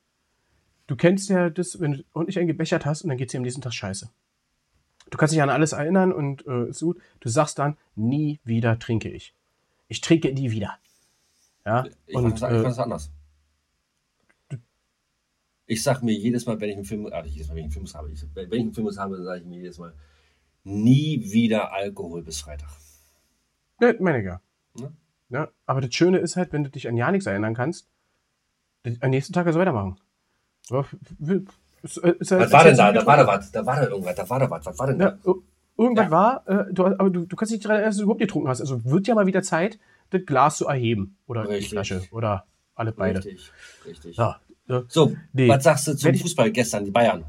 [0.88, 3.44] Du kennst ja das, wenn du ordentlich einen gebechert hast und dann geht's dir am
[3.44, 4.10] nächsten Tag scheiße.
[5.12, 7.00] Du kannst dich an alles erinnern und äh, ist gut.
[7.20, 9.34] Du sagst dann, nie wieder trinke ich.
[9.88, 10.78] Ich trinke nie wieder.
[11.66, 13.12] Ja, Ich und fand fand äh, anders.
[15.68, 17.88] Ich sag mir jedes Mal, wenn ich einen Film, ah, jedes Mal, wenn ich einen
[17.88, 19.94] Film habe, ich, wenn ich einen Film habe, sage ich mir jedes Mal,
[20.64, 22.70] nie wieder Alkohol bis Freitag.
[23.80, 24.42] ne, meine ich ja.
[24.80, 24.92] Ja.
[25.30, 25.48] ja.
[25.66, 27.88] Aber das Schöne ist halt, wenn du dich an ja nichts erinnern kannst,
[29.00, 29.98] am nächsten Tag kannst du weitermachen.
[30.70, 30.86] Ja,
[31.82, 32.92] ist, äh, ist, Was war denn da?
[32.92, 35.00] Da war da was, da war da irgendwas, da war da was, was war denn
[35.00, 35.18] Ja, da?
[35.32, 35.42] ir-
[35.78, 36.12] irgendwas Ja.
[36.12, 38.62] war, äh, du, aber du, du kannst dich daran erinnern, dass du überhaupt getrunken hast.
[38.62, 39.80] Also wird ja mal wieder Zeit,
[40.12, 41.18] das Glas zu erheben.
[41.28, 41.70] Oder die Richtig.
[41.72, 42.02] Flasche.
[42.12, 43.20] Oder alle beide.
[43.20, 43.52] Richtig,
[43.86, 44.18] richtig.
[44.18, 45.48] Ja, ja, So, Nee.
[45.50, 47.26] was sagst du zum Wenn Fußball gestern, die Bayern?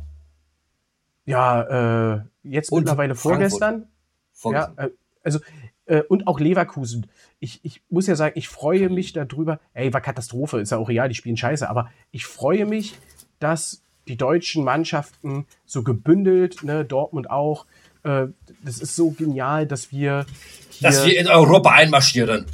[1.24, 3.32] ja äh, jetzt Und mittlerweile Frankfurt.
[3.50, 3.80] vorgestern.
[3.80, 3.86] Ja,
[4.32, 4.78] Vorgestern.
[4.78, 4.90] äh,
[5.22, 5.40] also,
[5.86, 7.06] äh, und auch Leverkusen.
[7.40, 9.58] Ich, ich muss ja sagen, ich freue mich darüber.
[9.74, 11.68] Ey, war Katastrophe, ist ja auch real, die spielen scheiße.
[11.68, 12.96] Aber ich freue mich,
[13.38, 17.66] dass die deutschen Mannschaften so gebündelt, ne, Dortmund auch.
[18.04, 18.26] Äh,
[18.62, 20.26] das ist so genial, dass wir.
[20.70, 22.46] Hier, Dass wir in Europa einmarschieren.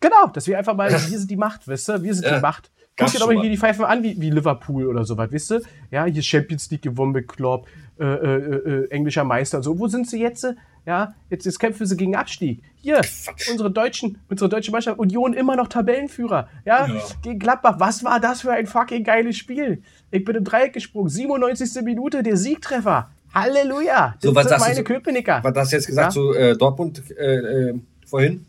[0.00, 2.02] Genau, dass wir einfach mal, wir sind die Macht, weißt du?
[2.02, 2.70] Wir sind Ja, die Macht.
[2.96, 3.40] Guck dir doch schon mal mal.
[3.42, 5.60] hier die Pfeifen an, wie, wie Liverpool oder sowas, weißt du?
[5.90, 7.66] Ja, hier Champions League gewonnen mit Klopp,
[7.98, 8.36] äh, äh,
[8.84, 9.78] äh, englischer Meister und so.
[9.78, 10.46] Wo sind sie jetzt?
[10.84, 12.62] Ja, jetzt, jetzt kämpfen sie gegen Abstieg.
[12.82, 13.48] Hier, Quatsch.
[13.50, 16.48] unsere deutschen, unsere deutsche Mannschaft, Union immer noch Tabellenführer.
[16.64, 17.00] Ja, Ja.
[17.22, 17.76] gegen Gladbach.
[17.78, 19.82] Was war das für ein fucking geiles Spiel?
[20.10, 21.82] Ich bin im Dreieck gesprungen, 97.
[21.84, 23.10] Minute, der Siegtreffer.
[23.32, 24.16] Halleluja.
[24.20, 25.40] Das So, was sind du meine so- Köpenicker.
[25.42, 26.20] Was hast du jetzt gesagt Ja.
[26.20, 27.36] zu äh, Dortmund äh,
[27.70, 28.44] äh, vorhin?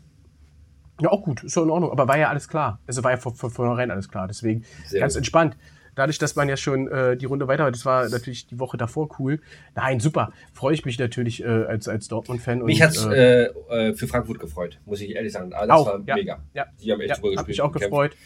[1.00, 1.90] Ja, auch gut, ist ja in Ordnung.
[1.90, 2.78] Aber war ja alles klar.
[2.86, 4.28] Also war ja von, von vornherein alles klar.
[4.28, 5.18] Deswegen Sehr ganz gut.
[5.18, 5.56] entspannt.
[5.94, 9.08] Dadurch, dass man ja schon äh, die Runde weiter das war natürlich die Woche davor
[9.18, 9.40] cool.
[9.76, 10.32] Nein, super.
[10.52, 12.62] Freue ich mich natürlich äh, als, als Dortmund-Fan.
[12.62, 15.52] Mich und, hat's äh, äh, äh, für Frankfurt gefreut, muss ich ehrlich sagen.
[15.54, 16.38] Ah, das auch, war ja, mega.
[16.52, 17.38] Ja, Die haben echt ja, super gespielt.
[17.38, 18.16] Hat mich auch gefreut.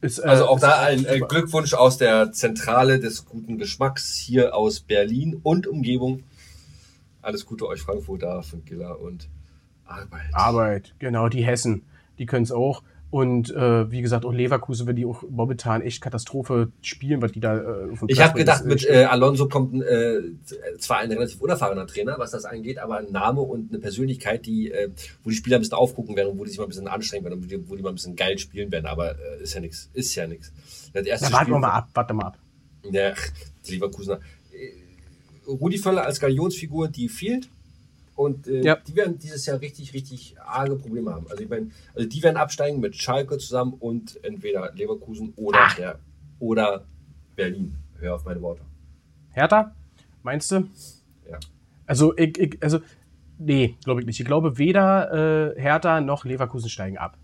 [0.00, 1.04] Ist, äh, Also auch da ein.
[1.28, 6.24] Glückwunsch aus der Zentrale des guten Geschmacks hier aus Berlin und Umgebung.
[7.22, 9.28] Alles Gute euch Frankfurter von Giller und
[9.86, 10.34] Arbeit.
[10.34, 11.82] Arbeit, genau, die Hessen,
[12.18, 12.82] die können es auch.
[13.08, 17.40] Und äh, wie gesagt, auch Leverkusen, wenn die auch momentan echt Katastrophe spielen, was die
[17.40, 20.20] da äh, Ich habe gedacht, bringen, mit ist, äh, Alonso kommt äh,
[20.78, 24.72] zwar ein relativ unerfahrener Trainer, was das angeht, aber ein Name und eine Persönlichkeit, die,
[24.72, 24.90] äh,
[25.22, 27.24] wo die Spieler ein bisschen aufgucken werden und wo die sich mal ein bisschen anstrengen
[27.24, 28.86] werden und wo die, wo die mal ein bisschen geil spielen werden.
[28.86, 29.88] Aber äh, ist ja nichts.
[29.94, 30.52] Ist ja nichts.
[30.92, 32.38] Ja, warten wir mal ab, warte mal ab.
[32.90, 33.14] Ja,
[33.68, 34.20] Leverkusener.
[34.52, 37.48] Äh, Rudi Völler als Galionsfigur, die fehlt.
[38.16, 38.76] Und äh, Ja.
[38.76, 41.26] die werden dieses Jahr richtig, richtig arge Probleme haben.
[41.30, 45.76] Also ich meine, also die werden absteigen mit Schalke zusammen und entweder Leverkusen oder, Ach.
[45.76, 45.98] der,
[46.38, 46.86] oder
[47.36, 47.76] Berlin.
[47.98, 48.62] Hör auf meine Worte.
[49.30, 49.74] Hertha,
[50.22, 50.68] meinst du?
[51.30, 51.38] Ja.
[51.86, 52.80] Also, ich, ich, also
[53.38, 54.18] nee, glaube ich nicht.
[54.18, 57.18] Ich glaube, weder äh, Hertha noch Leverkusen steigen ab.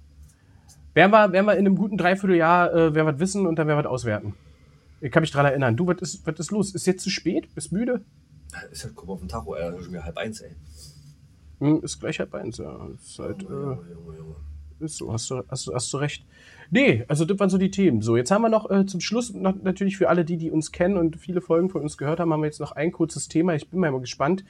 [0.95, 3.83] Werden wir, werden wir in einem guten Dreivierteljahr äh, werden wir wissen und dann werden
[3.83, 4.35] wir auswerten.
[5.01, 5.75] Ich kann mich dran erinnern.
[5.75, 6.75] Du, was ist, was ist los?
[6.75, 7.53] Ist jetzt zu spät?
[7.55, 8.05] Bist müde?
[8.71, 10.55] Ist halt, guck mal auf den Tacho, ey, schon wieder halb eins, ey.
[11.61, 12.89] Hm, ist gleich halb eins, ja.
[12.95, 14.37] Ist halt, äh, Junge, Junge, Junge.
[14.81, 16.27] Ist so, hast du, hast, du, hast du recht.
[16.71, 18.03] Nee, also das waren so die Themen.
[18.03, 20.73] So, jetzt haben wir noch äh, zum Schluss noch, natürlich für alle, die, die uns
[20.73, 23.55] kennen und viele Folgen von uns gehört haben, haben wir jetzt noch ein kurzes Thema.
[23.55, 24.45] Ich bin mal gespannt.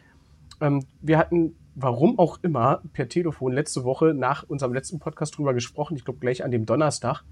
[0.61, 5.53] Ähm, wir hatten, warum auch immer, per Telefon letzte Woche nach unserem letzten Podcast drüber
[5.53, 5.97] gesprochen.
[5.97, 7.25] Ich glaube, gleich an dem Donnerstag.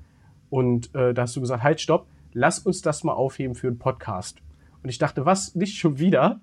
[0.51, 3.79] Und äh, da hast du gesagt, halt, stopp, lass uns das mal aufheben für einen
[3.79, 4.43] Podcast.
[4.83, 6.41] Und ich dachte, was, nicht schon wieder?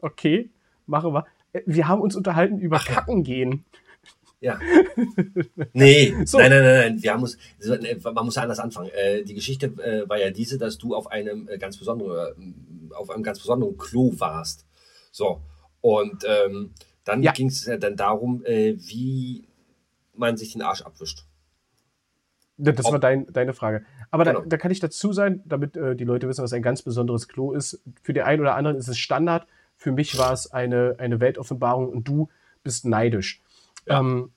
[0.00, 0.50] Okay,
[0.86, 1.26] machen wir.
[1.52, 2.94] Äh, Wir haben uns unterhalten über Ach ja.
[2.94, 3.64] Kacken gehen.
[4.40, 4.58] Ja.
[5.72, 6.38] Nee, So.
[6.38, 7.02] nein, nein, nein, nein.
[7.02, 7.36] Wir haben uns,
[8.04, 8.90] man muss ja anders anfangen.
[8.90, 13.22] Äh, die Geschichte äh, war ja diese, dass du auf einem ganz besonderen, auf einem
[13.22, 14.66] ganz besonderen Klo warst.
[15.10, 15.40] So.
[15.80, 16.72] Und ähm,
[17.04, 17.32] dann Ja.
[17.32, 19.44] ging es ja dann darum, wie
[20.14, 21.24] man sich den Arsch abwischt.
[22.56, 23.84] Das war dein, deine Frage.
[24.10, 24.44] Aber da, Genau.
[24.46, 27.52] da kann ich dazu sein, damit äh, die Leute wissen, was ein ganz besonderes Klo
[27.52, 27.80] ist.
[28.02, 29.46] Für den einen oder anderen ist es Standard.
[29.78, 32.28] Für mich war es eine, eine Weltoffenbarung und du
[32.62, 33.40] bist neidisch.
[33.86, 34.00] Ja.
[34.00, 34.32] Ähm,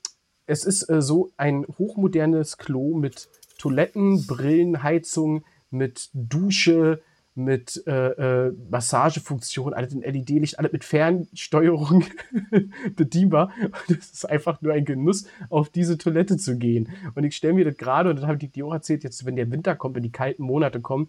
[0.46, 3.28] es ist äh, so ein hochmodernes Klo mit
[3.58, 7.02] Toiletten, Brillen, Heizung, mit Dusche,
[7.34, 12.04] mit äh, äh, Massagefunktion, alles in LED-Licht, alles mit Fernsteuerung
[12.96, 13.52] bedienbar.
[13.88, 16.90] Und es ist einfach nur ein Genuss, auf diese Toilette zu gehen.
[17.16, 19.38] Und ich stelle mir das gerade, und das habe ich dir auch erzählt, jetzt, wenn
[19.38, 21.08] der Winter kommt, wenn die kalten Monate kommen,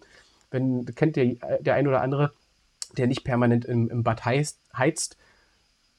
[0.49, 2.31] wenn, kennt der, der ein oder andere,
[2.97, 5.17] der nicht permanent im, im Bad heizt, heizt,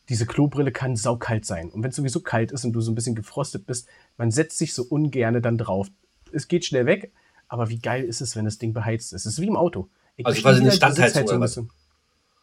[0.08, 1.70] diese Klobrille kann saukalt sein.
[1.70, 4.58] Und wenn es sowieso kalt ist und du so ein bisschen gefrostet bist, man setzt
[4.58, 5.88] sich so ungerne dann drauf.
[6.32, 7.12] Es geht schnell weg,
[7.48, 9.24] aber wie geil ist es, wenn das Ding beheizt ist?
[9.26, 9.88] Es ist wie im Auto.
[10.16, 11.54] Ich Also quasi eine die Standheizung oder was?
[11.54, 11.70] bisschen.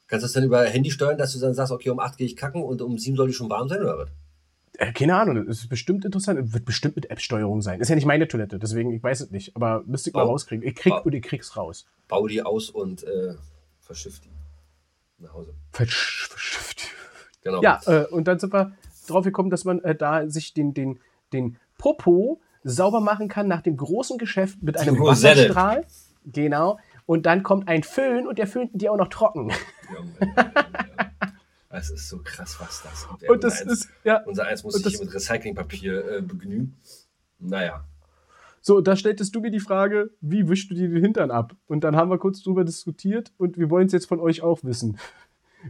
[0.07, 2.25] Kannst du das dann über Handy steuern, dass du dann sagst, okay, um 8 gehe
[2.27, 4.09] ich kacken und um 7 soll ich schon warm sein oder was?
[4.77, 6.53] Äh, keine Ahnung, das ist bestimmt interessant.
[6.53, 7.79] Wird bestimmt mit App-Steuerung sein.
[7.79, 9.55] Ist ja nicht meine Toilette, deswegen, ich weiß es nicht.
[9.55, 10.67] Aber müsste ich mal rauskriegen.
[10.67, 11.01] Ich krieg Oh.
[11.03, 11.85] und ich krieg's raus.
[12.07, 13.35] Bau die aus und äh,
[13.79, 14.29] verschiff die
[15.21, 15.53] nach Hause.
[15.71, 16.87] Versch verschifft.
[17.43, 17.61] Genau.
[17.61, 18.73] Ja, äh, und dann sind wir
[19.07, 20.99] drauf gekommen, dass man äh, da sich den, den,
[21.33, 25.41] den Popo sauber machen kann nach dem großen Geschäft mit einem Rosette.
[25.41, 25.85] Wasserstrahl.
[26.25, 26.79] Genau.
[27.05, 29.51] Und dann kommt ein Föhn und der föhnt dir auch noch trocken.
[31.69, 33.29] Das ist so krass, was das ist.
[33.29, 34.21] Und das ist, ja.
[34.25, 36.77] Unser eins muss und sich mit Recyclingpapier äh, begnügen.
[37.39, 37.85] Naja.
[38.61, 41.55] So, da stelltest du mir die Frage, wie wischst du dir den Hintern ab?
[41.67, 44.63] Und dann haben wir kurz drüber diskutiert und wir wollen es jetzt von euch auch
[44.63, 44.97] wissen.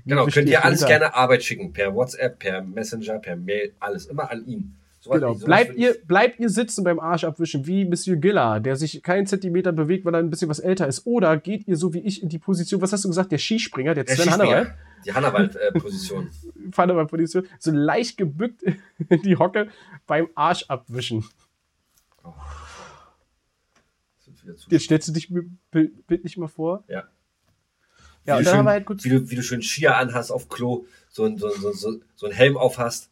[0.04, 1.00] Wie Genau, könnt ihr alles Hintern?
[1.00, 1.72] gerne Arbeit schicken.
[1.74, 4.06] Per WhatsApp, per Messenger, per Mail, alles.
[4.08, 4.76] Immer an ihn.
[5.00, 5.34] So Genau.
[5.36, 9.72] Bleibt ihr, bleibt ihr sitzen beim Arsch abwischen, wie Monsieur Giller, der sich keinen Zentimeter
[9.72, 11.06] bewegt, weil er ein bisschen was älter ist?
[11.08, 13.96] Oder geht ihr so wie ich in die Position, was hast du gesagt, der Skispringer,
[13.96, 14.32] der, Der Sven.
[14.32, 14.74] Hannawald,
[15.06, 16.30] Die Hannawald-Position.
[16.78, 18.64] Hannawald-Position, so leicht gebückt
[19.10, 19.70] in die Hocke
[20.08, 21.26] beim Arsch abwischen.
[24.70, 25.32] Jetzt stellst du dich
[25.72, 26.84] bildlich mal vor.
[26.88, 27.04] Ja.
[28.26, 30.86] Ja, wie, du schön, wir halt wie, du, wie du schön Skier anhast auf Klo,
[31.10, 33.10] so ein, so, so, so, so ein Helm aufhast,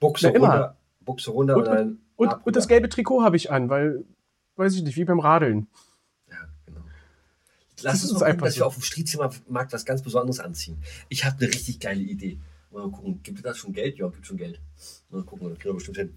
[0.00, 0.48] Buchse Na, immer.
[0.48, 4.04] runter, Buchse runter Und, und, dann und, und das gelbe Trikot habe ich an, weil,
[4.56, 5.66] weiß ich nicht, wie beim Radeln.
[6.30, 6.80] Ja, genau.
[7.80, 8.60] Lass Das uns gucken, einfach dass so.
[8.60, 10.76] wir auf dem Striezelmarkt was ganz Besonderes anziehen.
[11.08, 12.38] Ich habe eine richtig geile Idee.
[12.70, 13.96] Mal gucken, gibt es das schon Geld?
[13.98, 14.60] Ja, gibt schon Geld.
[15.08, 16.14] Mal gucken, das kriegen wir bestimmt hin.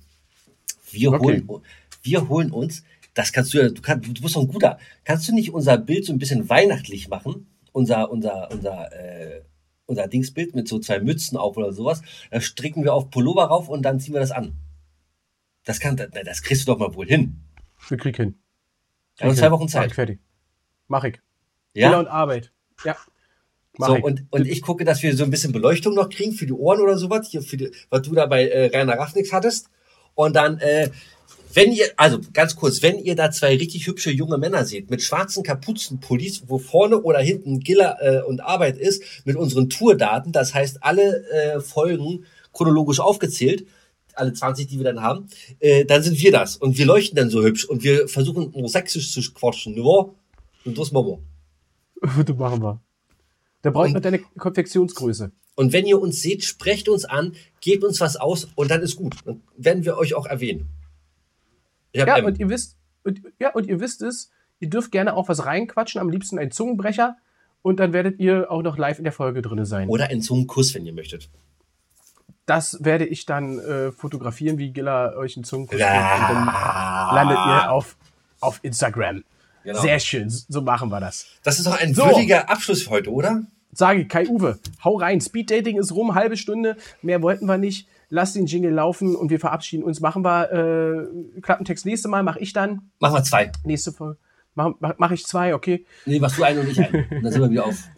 [0.92, 1.44] Wir, Okay.
[1.48, 1.62] holen,
[2.04, 2.84] wir holen uns,
[3.16, 4.78] das kannst du ja, du, kannst, du bist doch ein guter.
[5.06, 7.48] Kannst du nicht unser Bild so ein bisschen weihnachtlich machen?
[7.72, 9.42] Unser, unser, unser, äh,
[9.86, 12.02] unser Dingsbild mit so zwei Mützen auf oder sowas.
[12.30, 14.54] Da stricken wir auf Pullover rauf und dann ziehen wir das an.
[15.64, 17.42] Das kann, das kriegst du doch mal wohl hin.
[17.88, 18.36] Wir krieg hin.
[19.18, 19.84] Wir haben zwei Wochen Zeit.
[19.84, 20.20] Mach ich fertig.
[20.88, 21.22] Mach ich.
[21.74, 21.88] Ja?
[21.88, 22.52] Fehler und Arbeit.
[22.84, 22.98] Ja.
[23.78, 24.04] Mach So, ich.
[24.04, 26.82] und, und ich gucke, dass wir so ein bisschen Beleuchtung noch kriegen für die Ohren
[26.82, 29.70] oder sowas, hier für die, was du da bei äh, Rainer Raffnix hattest.
[30.16, 30.90] Und dann, äh,
[31.56, 35.02] wenn ihr, also ganz kurz, wenn ihr da zwei richtig hübsche junge Männer seht, mit
[35.02, 40.54] schwarzen Kapuzenpullis, wo vorne oder hinten Giller äh, und Arbeit ist, mit unseren Tourdaten, das
[40.54, 43.66] heißt alle äh, Folgen chronologisch aufgezählt,
[44.16, 45.28] alle 20, die wir dann haben,
[45.60, 46.58] äh, dann sind wir das.
[46.58, 49.76] Und wir leuchten dann so hübsch und wir versuchen nur sächsisch zu quatschen.
[49.76, 49.82] Ne?
[49.82, 51.20] Und das machen
[52.02, 52.24] wir.
[52.26, 52.82] das machen wir.
[53.62, 55.32] Da brauche ich noch deine Konfektionsgröße.
[55.56, 58.98] Und wenn ihr uns seht, sprecht uns an, gebt uns was aus und dann ist
[58.98, 59.16] gut.
[59.26, 60.70] Dann werden wir euch auch erwähnen.
[61.96, 62.26] Ja, M.
[62.26, 66.00] und ihr wisst, und, ja, und ihr wisst es, ihr dürft gerne auch was reinquatschen,
[66.02, 67.18] am liebsten ein Zungenbrecher.
[67.62, 69.90] Und dann werdet ihr auch noch live in der Folge drin sein.
[69.90, 71.30] Oder einen Zungenkuss, wenn ihr möchtet.
[72.46, 76.16] Das werde ich dann äh, fotografieren, wie Gilla euch einen Zungenkuss Ja.
[76.18, 76.30] gibt.
[76.30, 77.98] Und dann landet ihr auf,
[78.40, 79.24] auf Instagram.
[79.64, 79.82] Genau.
[79.82, 81.26] Sehr schön, so machen wir das.
[81.42, 82.06] Das ist doch ein So.
[82.06, 83.42] würdiger Abschluss für heute, oder?
[83.72, 85.20] Sage Kai Uwe, hau rein.
[85.20, 86.78] Speed Dating ist rum, halbe Stunde.
[87.02, 87.88] Mehr wollten wir nicht.
[88.10, 90.02] Lass den Jingle laufen und wir verabschieden uns.
[90.02, 92.92] Machen wir äh, Klappentext nächste Mal, mache ich dann.
[93.00, 93.52] Machen wir zwei.
[93.64, 94.18] Nächste Folge.
[94.56, 95.86] Mache mach, ich zwei, okay.
[96.06, 97.06] Nee, machst du einen und ich einen.
[97.10, 97.76] Und dann sind wir wieder auf.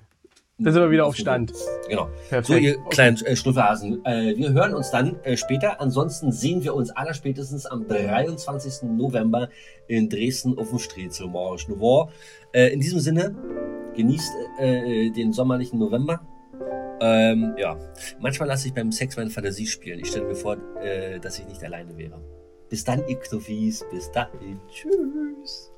[0.59, 1.53] Dann sind wir wieder auf Stand.
[1.87, 2.09] Genau.
[2.29, 2.47] Perfekt.
[2.47, 4.03] So, ihr kleinen äh, Schnuffelhasen.
[4.05, 5.79] Äh, wir hören uns dann äh, später.
[5.79, 8.89] Ansonsten sehen wir uns allerspätestens am 23.
[8.89, 9.49] November
[9.87, 11.29] in Dresden auf dem Strezel.
[12.53, 13.35] Äh, in diesem Sinne,
[13.95, 16.21] genießt äh, den sommerlichen November.
[16.99, 17.77] Ähm, ja,
[18.19, 19.99] manchmal lasse ich beim Sex meine Fantasie spielen.
[19.99, 22.19] Ich stelle mir vor, äh, dass ich nicht alleine wäre.
[22.69, 23.85] Bis dann, ihr.
[23.91, 24.59] Bis dahin.
[24.69, 25.71] Tschüss.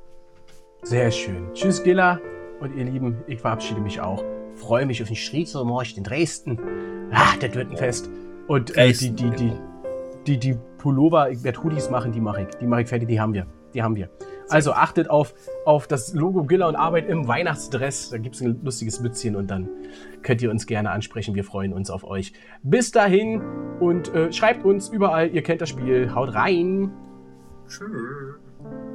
[0.83, 1.53] Sehr schön.
[1.53, 2.19] Tschüss, Gilla.
[2.59, 4.23] Und ihr Lieben, ich verabschiede mich auch.
[4.55, 6.59] Freue mich auf den Striezelmarsch in Dresden.
[7.11, 8.09] Ah, das wird ein Fest.
[8.47, 9.53] Und äh, die, die, die,
[10.25, 12.55] die, die Pullover, ich werde Hoodies machen, die mache ich.
[12.55, 13.45] Die mache ich fertig, die haben wir.
[13.73, 14.09] Die haben wir.
[14.49, 15.33] Also achtet auf,
[15.65, 18.09] auf das Logo Gilla und Arbeit im Weihnachtsdress.
[18.09, 19.69] Da gibt es ein lustiges Mützchen und dann
[20.23, 21.35] könnt ihr uns gerne ansprechen.
[21.35, 22.33] Wir freuen uns auf euch.
[22.63, 23.41] Bis dahin
[23.79, 25.29] und äh, schreibt uns überall.
[25.29, 26.13] Ihr kennt das Spiel.
[26.13, 26.91] Haut rein.
[27.67, 28.88] Tschüss.